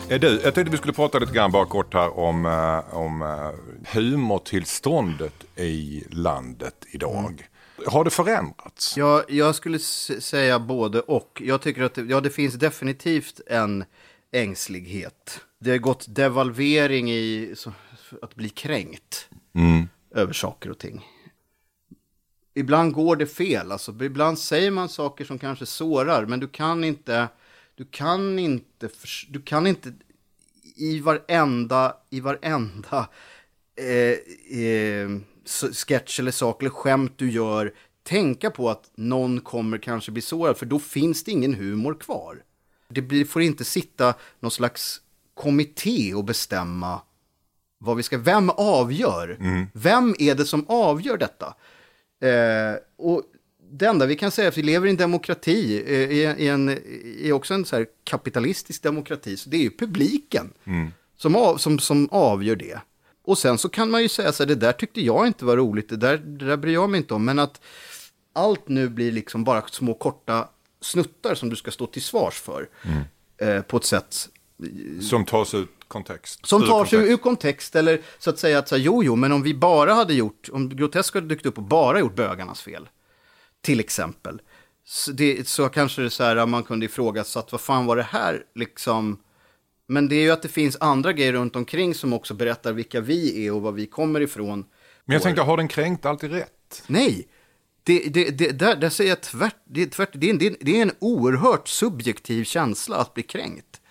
[0.09, 3.51] Du, jag tänkte vi skulle prata lite grann bara kort här om, eh, om eh,
[3.93, 7.25] humortillståndet i landet idag.
[7.25, 7.37] Mm.
[7.87, 8.97] Har det förändrats?
[8.97, 11.41] Ja, jag skulle säga både och.
[11.45, 13.83] Jag tycker att ja, det finns definitivt en
[14.31, 15.39] ängslighet.
[15.59, 17.73] Det har gått devalvering i så,
[18.21, 19.29] att bli kränkt
[20.15, 21.05] över saker och ting.
[22.55, 26.83] Ibland går det fel, alltså ibland säger man saker som kanske sårar, men du kan
[26.83, 27.27] inte,
[27.77, 28.89] du kan inte,
[29.29, 29.93] du kan inte
[30.75, 33.09] i varenda, i varenda
[33.75, 35.09] eh, eh,
[35.73, 40.57] sketch eller sak eller skämt du gör tänka på att någon kommer kanske bli sårad,
[40.57, 42.43] för då finns det ingen humor kvar.
[42.89, 45.01] Det blir, får inte sitta någon slags
[45.33, 47.01] kommitté och bestämma
[47.77, 49.37] vad vi ska, vem avgör?
[49.73, 51.55] Vem är det som avgör detta?
[52.21, 53.23] Eh, och
[53.71, 56.47] det enda vi kan säga är att vi lever i en demokrati, eh, i, i,
[56.47, 56.69] en,
[57.19, 60.53] i också en så här kapitalistisk demokrati, så det är ju publiken
[61.17, 62.79] som, av, som, som avgör det.
[63.25, 65.57] Och sen så kan man ju säga så här, det där tyckte jag inte var
[65.57, 67.61] roligt, det där, det där bryr jag mig inte om, men att
[68.33, 70.47] allt nu blir liksom bara små korta
[70.81, 72.69] snuttar som du ska stå till svars för.
[73.37, 74.29] Eh, på ett sätt
[75.01, 76.45] Som tas ut kontext?
[76.45, 77.11] som tar sig kontext.
[77.13, 79.93] ur kontext eller så att säga att så här, jo, jo, men om vi bara
[79.93, 82.89] hade gjort, om Grotesk hade dykt upp och bara gjort bögarnas fel,
[83.61, 84.41] till exempel,
[84.85, 88.43] så, det, så kanske det så här, man kunde ifrågasatt, vad fan var det här
[88.55, 89.19] liksom?
[89.87, 93.01] Men det är ju att det finns andra grejer runt omkring som också berättar vilka
[93.01, 94.65] vi är och var vi kommer ifrån.
[95.05, 96.83] Men jag tänkte, har den kränkt alltid rätt?
[96.87, 97.27] Nej,
[97.83, 100.47] det, det, det, där, där säger jag tvärt, det, är tvärt det, är, en- det,
[100.47, 103.81] är, är en oerhört subjektiv känsla att bli kränkt.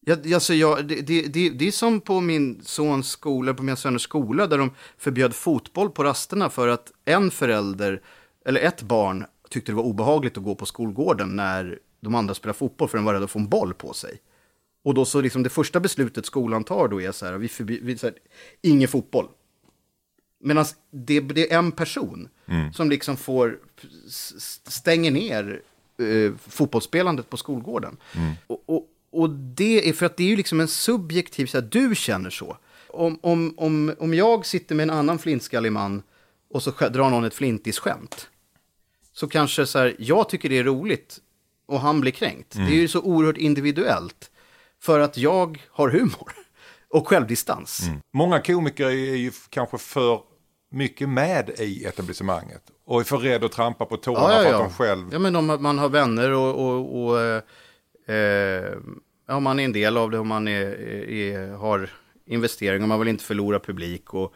[0.00, 4.02] Jag, alltså jag, det, det, det, är som på min sons skola, på min söners
[4.02, 8.02] skola, där de förbjöd fotboll på rasterna för att en förälder,
[8.50, 12.58] eller ett barn, tyckte det var obehagligt att gå på skolgården när de andra spelade
[12.58, 14.20] fotboll för de var rädda att få en boll på sig.
[14.84, 17.80] Och då så liksom det första beslutet skolan tar då är så här, vi förbi,
[17.82, 18.14] vi, så här
[18.62, 19.28] ingen fotboll.
[20.40, 22.28] Medan det, det är en person
[22.74, 23.58] som liksom får
[24.66, 25.62] stänger ner
[25.98, 27.96] eh, fotbollsspelandet på skolgården.
[28.46, 31.68] Och, och, och det är för att det är ju liksom en subjektiv, så här,
[31.70, 32.56] du känner så.
[32.88, 36.02] Om, om, om, om jag sitter med en annan flintskallig man
[36.50, 38.28] och så drar någon ett flintis-skämt.
[39.12, 41.18] Så kanske så här, jag tycker det är roligt
[41.66, 42.52] och han blir kränkt.
[42.52, 44.30] Det är ju så oerhört individuellt.
[44.82, 46.32] För att jag har humor
[46.88, 47.90] och självdistans.
[48.12, 50.20] Många komiker är ju kanske för
[50.70, 52.62] mycket med i etablissemanget.
[52.84, 54.56] Och är för rädd att trampa på tårna Ja, ja, för ja.
[54.56, 55.08] att de själv...
[55.12, 57.42] Ja, men om man har vänner och, och, och eh,
[58.06, 58.74] eh,
[59.28, 61.90] ja, man är en del av det och man är, är, har
[62.26, 64.14] investeringar, man vill inte förlora publik.
[64.14, 64.34] Och,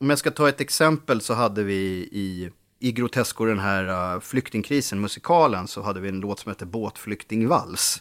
[0.00, 2.50] om jag ska ta ett exempel så hade vi i,
[2.82, 8.00] i Grotesco, den här uh, flyktingkrisen, musikalen, så hade vi en låt som hette Båtflyktingvals.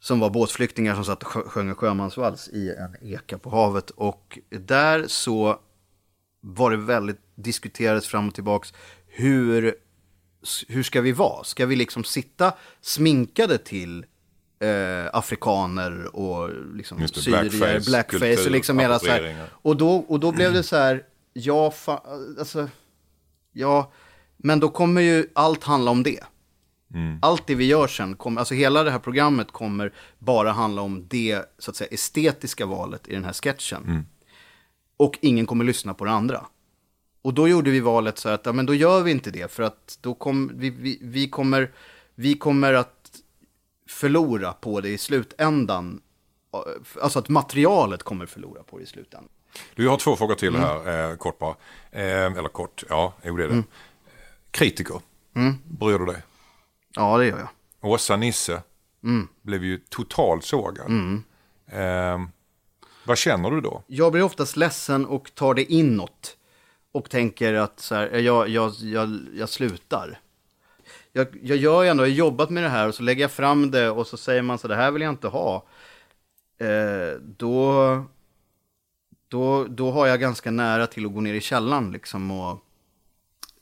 [0.00, 3.90] Som var båtflyktingar som satt och sjö- sjöng en sjömansvals i en eka på havet.
[3.90, 5.60] Och där så
[6.40, 8.72] var det väldigt diskuterades fram och tillbaks
[9.06, 9.74] hur,
[10.68, 11.44] hur ska vi vara?
[11.44, 14.04] Ska vi liksom sitta sminkade till
[14.60, 17.50] eh, afrikaner och liksom syrier,
[17.90, 19.46] blackface, och liksom hela så här.
[19.52, 22.02] Och då, och då blev det så här, ja, fa,
[22.38, 22.68] alltså,
[23.54, 23.92] ja,
[24.36, 26.20] men då kommer ju allt handla om det.
[27.22, 31.06] Allt det vi gör sen, kommer, alltså hela det här programmet kommer bara handla om
[31.08, 33.82] det så att säga, estetiska valet i den här sketchen.
[34.96, 36.46] Och ingen kommer lyssna på det andra.
[37.22, 39.62] Och då gjorde vi valet så att, ja, men då gör vi inte det, för
[39.62, 41.72] att då kom, vi, vi, vi, kommer,
[42.14, 43.10] vi kommer att
[43.88, 46.00] förlora på det i slutändan.
[47.02, 49.30] Alltså att materialet kommer förlora på det i slutändan.
[49.74, 50.52] Du, jag har två frågor Mm.
[50.52, 51.54] till här, eh, kort bara.
[51.90, 53.62] Eh, eller kort, ja, jo det är det.
[54.50, 55.00] Kritiker,
[55.36, 55.54] Mm.
[55.64, 56.22] bryr du dig?
[56.94, 57.48] Ja, det gör jag.
[57.90, 58.62] Åsa Nisse
[59.04, 59.28] Mm.
[59.42, 60.90] blev ju totalt sågad.
[61.66, 62.20] Eh,
[63.06, 63.82] Vad känner du då?
[63.86, 66.36] Jag blir oftast ledsen och tar det inåt.
[66.92, 70.20] Och tänker att så här, jag, jag, jag, jag slutar.
[71.12, 73.30] Jag, jag gör ju ändå, jag har jobbat med det här och så lägger jag
[73.32, 75.64] fram det och så säger man så det här vill jag inte ha.
[76.58, 78.04] Eh, då,
[79.28, 82.60] då, då har jag ganska nära till att gå ner i källaren liksom och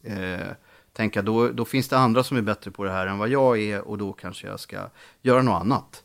[0.04, 0.46] eh,
[0.92, 3.60] tänka då, då finns det andra som är bättre på det här än vad jag
[3.60, 4.80] är och då kanske jag ska
[5.22, 6.02] göra något annat.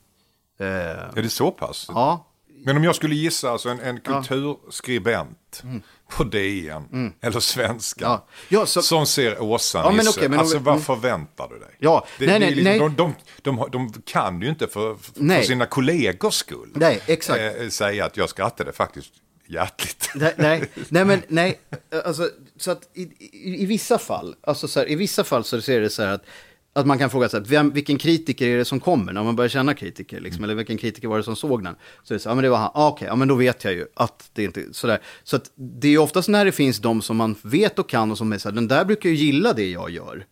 [0.60, 1.86] Eh, Är det så pass?
[1.90, 5.64] ja, Men om jag skulle gissa, alltså en, en kulturskribent
[6.10, 8.20] på DN eller Svenska Mm.
[8.50, 8.60] Ja.
[8.60, 10.84] Ja, så- som ser Åsa Ja, men okej, men alltså vad mm.
[10.86, 11.76] förväntar du dig?
[11.80, 12.96] Ja, det, nej, det nej, liksom, nej.
[12.98, 17.40] De, de, de, de kan ju inte för, för sina kollegors skull Nej, exakt.
[17.62, 19.14] eh, säga att jag skrattade faktiskt
[19.48, 20.10] hjärtligt.
[20.16, 21.60] Nej, nej, nej, men nej,
[22.06, 25.72] alltså, så att i, i, i vissa fall, alltså så här, i vissa fall så
[25.72, 26.26] är det så här att,
[26.74, 29.50] att man kan fråga sig, vem, vilken kritiker är det som kommer när man börjar
[29.50, 31.76] känna kritiker, liksom, eller vilken kritiker var det som såg den?
[32.04, 33.64] Så är det så, ja men det var han, ah, okej, ja men då vet
[33.64, 35.02] jag ju att det inte, sådär.
[35.24, 38.18] Så att det är oftast när det finns de som man vet och kan och
[38.18, 40.26] som är så här, den där brukar ju gilla det jag gör.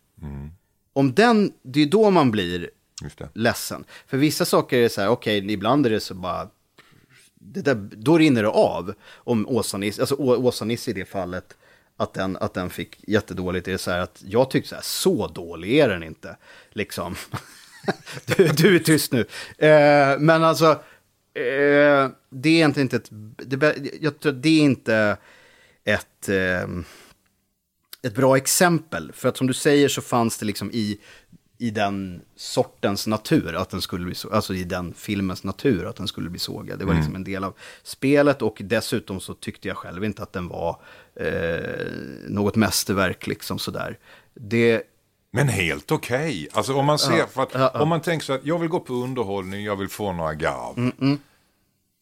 [0.93, 2.69] Om den, det är då man blir
[3.33, 3.83] ledsen.
[4.07, 6.47] För vissa saker är det så här, okej, ibland är det så bara,
[7.53, 8.93] det där, då rinner det av.
[9.13, 11.57] Om Åsa-Nisse, alltså Åsa-Nisse i det fallet,
[11.97, 14.81] att den, att den fick jättedåligt, är det så här att jag tyckte så här,
[14.81, 16.37] så dålig är den inte.
[16.69, 17.15] Liksom.
[18.25, 19.19] du, du är tyst nu.
[19.57, 20.71] Eh, men alltså,
[21.33, 25.17] eh, det är egentligen inte ett, det, jag tror det är inte
[25.83, 26.69] ett, eh,
[28.03, 29.11] ett bra exempel.
[29.13, 30.99] För att som du säger så fanns det liksom i,
[31.57, 35.95] i den sortens natur, att den skulle bli så, alltså i den filmens natur, att
[35.95, 36.79] den skulle bli sågad.
[36.79, 37.53] Det var liksom en del av
[37.83, 40.79] spelet och dessutom så tyckte jag själv inte att den var
[41.15, 41.87] eh,
[42.27, 43.97] något mästerverk liksom sådär.
[44.33, 44.83] Det,
[45.31, 46.47] Men helt okej.
[46.51, 47.81] Alltså om man ser, för att, ja, ja.
[47.81, 50.77] om man tänker så att jag vill gå på underhållning, jag vill få några garv.
[50.77, 51.19] Mm,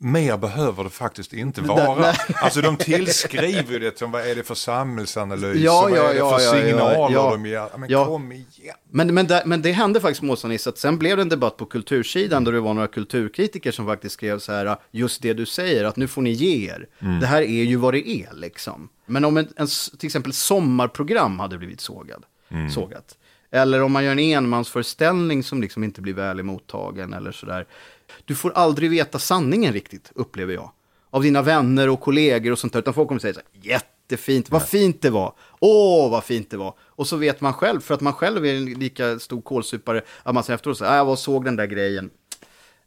[0.04, 2.02] Mer behöver det faktiskt inte vara.
[2.02, 2.16] nej.
[2.36, 6.04] Alltså de tillskriver ju det som vad är det för samhällsanalys, Ja, och vad ja,
[6.04, 7.32] är det ja, för ja, ja, signaler ja.
[7.32, 7.78] de ger.
[7.78, 8.06] Men Ja.
[8.06, 8.76] kom igen.
[8.90, 11.58] Men, men, där, men det hände faktiskt med Åsa-Nisse att sen blev det en debatt
[11.58, 15.46] på kultursidan då det var några kulturkritiker som faktiskt skrev så här, just det du
[15.46, 16.88] säger, att nu får ni ge er.
[17.20, 18.90] Det här är ju vad det är liksom.
[19.06, 19.68] Men om en, en,
[20.00, 22.24] till exempel sommarprogram hade blivit sågad,
[22.74, 23.18] sågat.
[23.52, 27.66] Eller om man gör en enmansföreställning som liksom inte blir väl emottagen eller sådär.
[28.26, 30.72] Du får aldrig veta sanningen riktigt, upplever jag.
[31.10, 32.80] Av dina vänner och kollegor och sånt där.
[32.80, 35.34] Utan folk kommer säga så här, jättefint, vad fint det var.
[35.60, 36.74] Åh, vad fint det var.
[36.80, 40.34] Och så vet man själv, för att man själv är en lika stor kålsupare, att
[40.34, 42.10] man sen efteråt säger, "Ah, jag såg den där grejen.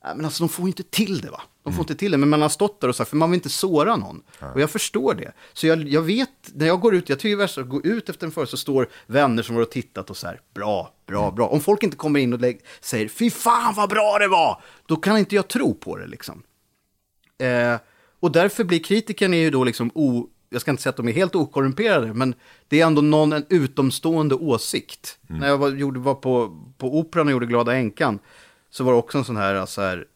[0.02, 1.40] Ja, Men alltså de får inte till det va?
[1.66, 3.38] De får inte till det, men man har stått där och sagt, för man vill
[3.38, 4.22] inte såra någon.
[4.54, 5.32] Och jag förstår det.
[5.52, 8.26] Så jag, jag vet, när jag går ut, jag tycker värst att gå ut efter
[8.26, 11.48] en föreställning så står vänner som har tittat och så här, bra, bra, bra.
[11.48, 14.96] Om folk inte kommer in och lägg, säger, fy fan vad bra det var, då
[14.96, 16.42] kan inte jag tro på det liksom.
[17.38, 17.76] Eh,
[18.20, 21.08] och därför blir kritiken är ju då liksom, o, jag ska inte säga att de
[21.08, 22.34] är helt okorrumperade, men
[22.68, 25.18] det är ändå någon, en utomstående åsikt.
[25.26, 28.18] När jag var, gjorde, var på, på Operan och gjorde Glada Änkan,
[28.70, 30.06] så var det också en sån här, så här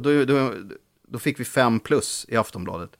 [0.00, 0.52] då, då,
[1.08, 2.90] då fick vi fem plus i Aftonbladet.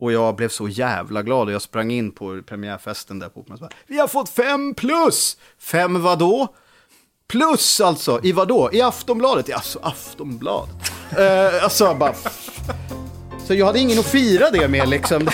[0.00, 3.68] Och jag blev så jävla glad och jag sprang in på premiärfesten där på Operan
[3.86, 5.36] Vi har fått fem plus!
[5.58, 6.54] Fem vadå?
[7.28, 8.70] Plus alltså, i vadå?
[8.72, 9.54] I Aftonbladet?
[9.54, 10.92] Alltså Aftonbladet.
[11.18, 12.14] uh, alltså bara...
[13.46, 15.28] Så jag hade ingen att fira det med liksom.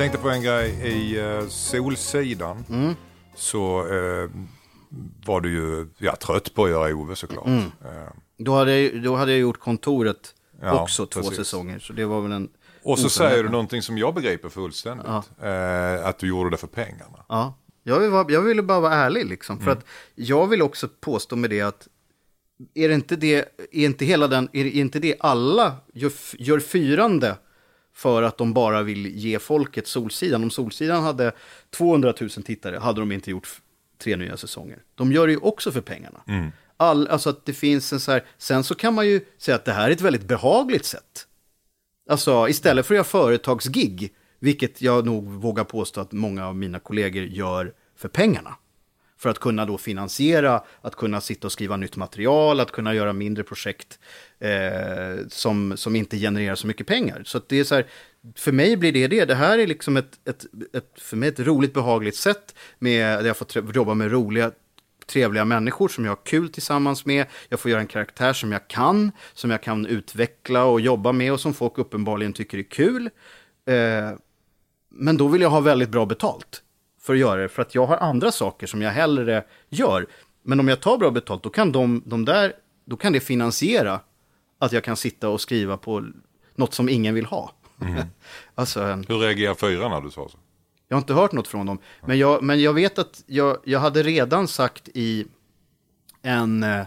[0.00, 2.64] Tänkte på en grej i uh, Solsidan.
[2.68, 2.94] Mm.
[3.34, 4.30] Så eh,
[5.26, 7.46] var du ju ja, trött på att göra Ove såklart.
[7.46, 7.60] Mm.
[7.60, 11.36] Eh, Då hade, jag, då hade jag gjort kontoret Ja, också två precis.
[11.36, 11.78] säsonger.
[11.78, 12.44] Så det var väl en...
[12.44, 12.50] och
[12.98, 13.10] så oförväntan.
[13.10, 15.06] säger du någonting som jag begriper fullständigt.
[15.06, 17.24] Eh, att du gjorde det för pengarna.
[17.28, 19.60] Ja, jag ville, bara, jag ville bara vara ärlig liksom.
[19.60, 19.84] För att
[20.14, 21.88] jag vill också påstå med det att
[22.74, 23.36] är det inte det,
[23.72, 27.36] är inte hela den, är inte det alla gör, gör fyrande
[27.94, 30.42] för att de bara vill ge folket Solsidan.
[30.42, 31.32] Om Solsidan hade
[31.70, 33.48] 200 000 tittare hade de inte gjort
[33.98, 34.78] tre nya säsonger.
[34.94, 36.20] De gör det ju också för pengarna.
[36.76, 39.64] All, alltså att det finns en så här, sen så kan man ju säga att
[39.64, 41.26] det här är ett väldigt behagligt sätt.
[42.10, 46.78] Alltså istället för att göra företagsgig, vilket jag nog vågar påstå att många av mina
[46.78, 48.56] kollegor gör för pengarna.
[49.20, 53.12] För att kunna då finansiera, att kunna sitta och skriva nytt material, att kunna göra
[53.12, 53.98] mindre projekt
[54.38, 57.22] eh, som, som inte genererar så mycket pengar.
[57.24, 57.86] Så att det är så här,
[58.36, 59.24] för mig blir det det.
[59.24, 63.26] Det här är liksom ett, ett, ett, för mig ett roligt, behagligt sätt med, där
[63.26, 64.50] jag får jobba med roliga,
[65.06, 67.26] trevliga människor som jag har kul tillsammans med.
[67.48, 71.32] Jag får göra en karaktär som jag kan, som jag kan utveckla och jobba med
[71.32, 73.10] och som folk uppenbarligen tycker är kul.
[73.66, 74.18] Eh,
[74.90, 76.62] men då vill jag ha väldigt bra betalt.
[77.00, 80.06] För att göra det, för att jag har andra saker som jag hellre gör.
[80.42, 82.52] Men om jag tar bra betalt, då kan, de, de där,
[82.84, 84.00] då kan det finansiera
[84.58, 86.06] att jag kan sitta och skriva på
[86.54, 87.52] något som ingen vill ha.
[88.54, 90.38] alltså, en, Hur reagerar fyra när du sa så?
[90.88, 91.78] jag har inte hört något från dem.
[92.06, 95.26] Men jag, men jag vet att jag, jag hade redan sagt i
[96.22, 96.62] en...
[96.62, 96.82] eh,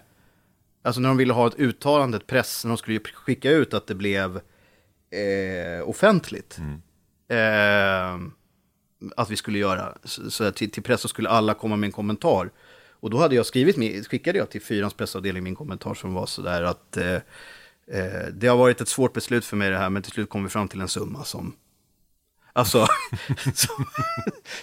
[0.86, 3.88] Alltså när de ville ha ett uttalande, ett press, när de skulle skicka ut att
[3.88, 4.36] det blev
[5.12, 6.58] eh, offentligt.
[7.28, 8.18] Eh,
[9.18, 9.98] att vi skulle göra.
[10.04, 12.50] Så, så till, till press så skulle alla komma med en kommentar.
[12.92, 16.64] Och då hade jag skrivit, skickade jag till Fyrans pressavdelning min kommentar som var sådär
[16.64, 17.14] att eh,
[17.88, 20.44] eh, det har varit ett svårt beslut för mig det här, men till slut kom
[20.44, 21.56] vi fram till en summa som
[22.56, 22.88] Alltså,
[23.54, 23.86] som,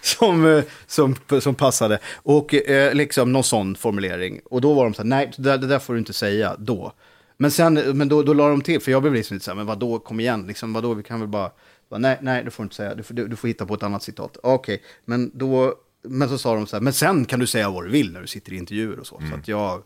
[0.03, 1.99] som, eh, som, som passade.
[2.16, 4.41] Och eh, liksom någon sån formulering.
[4.45, 6.57] Och då var de så här, nej, det, där- det där får du inte säga
[6.59, 6.93] då.
[7.36, 9.57] Men sen, men då, då la de till, för jag blev liksom lite så här,
[9.57, 11.51] men vadå, kom igen, liksom, vadå, vi kan väl bara
[11.99, 13.82] nej, nej, det får du inte säga, du får, du, du får hitta på ett
[13.82, 14.36] annat citat.
[14.43, 17.84] Okej, men då, men så sa de så här, men sen kan du säga vad
[17.84, 19.22] du vill när du sitter i intervjuer och så.
[19.30, 19.82] Så att jag,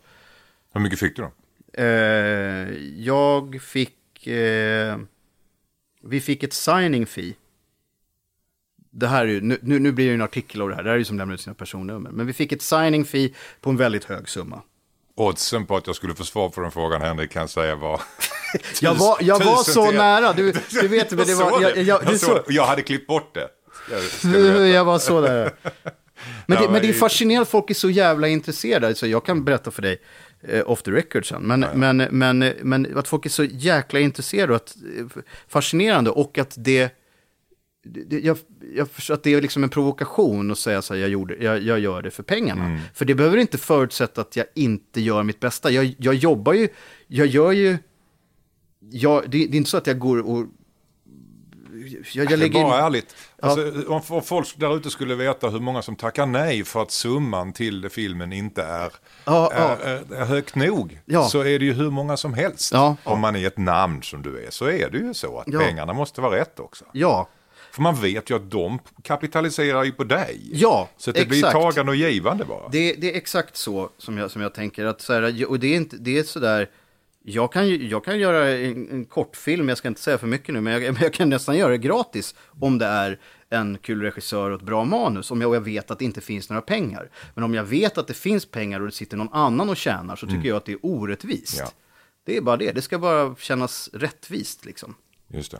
[0.73, 1.31] Hur mycket fick du då?
[1.83, 4.27] Eh, jag fick...
[4.27, 4.97] Eh,
[6.07, 7.33] vi fick ett signing fee.
[8.91, 10.83] Det här är ju, nu, nu nu blir det ju en artikel av det här.
[10.83, 12.11] Det här är ju som lämnar ut sina personnummer.
[12.11, 14.61] Men vi fick ett signing fee på en väldigt hög summa.
[15.15, 18.01] Oddsen på att jag skulle få svar på den frågan, Henrik, kan jag säga var...
[18.81, 20.33] Jag var, jag var så nära.
[20.33, 21.61] Du, du vet, men det var...
[21.61, 22.39] Jag, jag, Jag såg.
[22.47, 23.47] Jag hade klippt bort det.
[24.23, 25.51] Jag, jag var så nära.
[26.47, 28.95] Men, det, men det är fascinerande, folk är så jävla intresserade.
[28.95, 30.01] Så jag kan berätta för dig
[30.41, 31.41] eh, off the record sen.
[31.41, 36.09] Men, men, men, men att folk är så jäkla intresserade och att, eh, fascinerande.
[36.09, 36.91] Och att det,
[37.83, 38.37] det jag,
[38.75, 41.79] jag att det är liksom en provokation att säga så här, jag, gjorde, jag, jag
[41.79, 42.79] gör det för pengarna.
[42.93, 45.71] För det behöver inte förutsätta att jag inte gör mitt bästa.
[45.71, 46.67] Jag, jag jobbar ju,
[47.07, 47.77] jag gör ju,
[48.91, 50.45] jag, det, det är inte så att jag går och...
[52.13, 53.15] Jag, jag är lägger in- bara ärligt.
[53.41, 56.91] Alltså, om, om folk där ute skulle veta hur många som tackar nej för att
[56.91, 58.91] summan till filmen inte är,
[59.25, 59.77] Ja, är,
[60.09, 60.15] ja.
[60.17, 60.99] är, högt nog.
[61.05, 61.23] Ja.
[61.29, 62.73] Så är det ju hur många som helst.
[62.73, 62.95] Ja.
[63.03, 65.59] Om man är ett namn som du är så är det ju så att Ja.
[65.59, 66.85] pengarna måste vara rätt också.
[66.91, 67.27] Ja,
[67.71, 70.49] För man vet ju att de kapitaliserar ju på dig.
[70.53, 71.53] Ja, Så det blir exakt.
[71.53, 72.69] tagande och givande bara.
[72.69, 74.85] Det, det är exakt så som jag, som jag tänker.
[74.85, 76.69] Att så här, och det är, inte, det är sådär,
[77.27, 80.61] jag kan, jag kan göra en, en kortfilm, jag ska inte säga för mycket nu,
[80.61, 83.19] men jag, men jag kan nästan göra det gratis om det är
[83.49, 86.21] en kul regissör och ett bra manus, om jag, och jag vet att det inte
[86.21, 87.09] finns några pengar.
[87.33, 90.15] Men om jag vet att det finns pengar och det sitter någon annan och tjänar
[90.15, 91.57] så tycker jag att det är orättvist.
[91.59, 91.71] Ja.
[92.25, 94.95] Det är bara det, det ska bara kännas rättvist liksom.
[95.27, 95.59] Just det.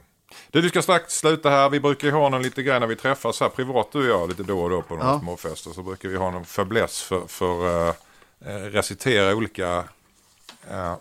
[0.52, 1.70] Du, vi ska strax sluta här.
[1.70, 4.30] Vi brukar ju ha någon lite grann när vi träffas här privat du och jag
[4.30, 5.20] lite då och då på några Ja.
[5.20, 5.72] småfester.
[5.72, 7.94] Så brukar vi ha någon fäbless för, för uh,
[8.72, 9.84] recitera olika
[10.72, 10.96] eh,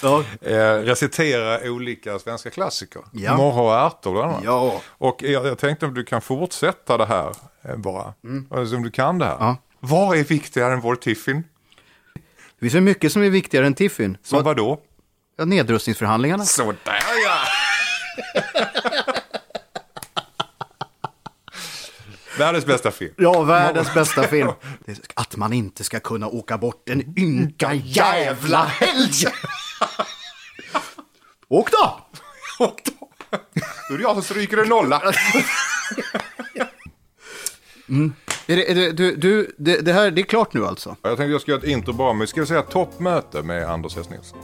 [0.00, 0.24] Ja.
[0.40, 3.02] eh, recitera olika svenska klassiker.
[3.12, 3.36] Ja.
[3.36, 4.44] Morra och ärtor bland annat.
[4.44, 4.80] Ja.
[4.88, 8.14] Och jag, jag tänkte om du kan fortsätta det här eh, bara.
[8.50, 9.36] Alltså, om du kan det här.
[9.40, 9.56] Ja.
[9.80, 11.44] Vad är viktigare än vår tiffin?
[12.14, 14.16] Det finns så mycket som är viktigare än Tiffin.
[14.22, 14.80] Som Vad- vadå?
[15.36, 16.44] Ja, nedrustningsförhandlingarna.
[16.44, 16.78] Sådär
[17.24, 17.38] ja!
[22.38, 23.14] Världens bästa film.
[23.16, 24.50] Ja, världens bästa film.
[25.14, 29.26] Att man inte ska kunna åka bort en ynka jävla helg.
[31.48, 32.00] Åk då!
[32.58, 33.10] Och då,
[33.88, 35.02] då är det jag som stryker en nolla.
[38.46, 40.96] Är det, är det, du, du, det, det här det är klart nu alltså?
[41.02, 43.96] Jag tänkte jag ska göra ett intro bara, men ska vi säga toppmöte med Anders
[43.96, 44.10] S.
[44.10, 44.38] Nilsson?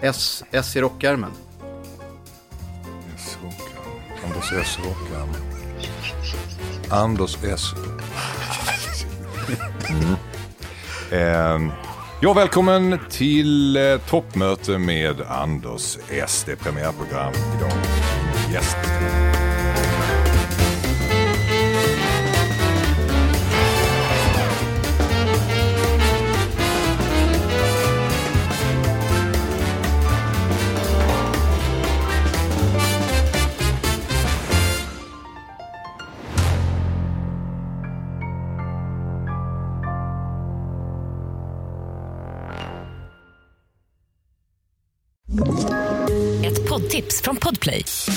[0.00, 1.30] S, S i rockärmen.
[3.16, 3.38] S.
[3.42, 3.82] Håkan.
[4.24, 4.78] Anders S.
[4.82, 5.45] Håkan.
[6.90, 7.72] Anders S.
[9.88, 10.16] Mm.
[11.10, 11.74] Eh,
[12.20, 16.42] ja, välkommen till eh, toppmöte med Anders S.
[16.46, 17.72] Det är premiärprogram idag.
[18.52, 18.76] Gäst.
[18.76, 18.95] Yes.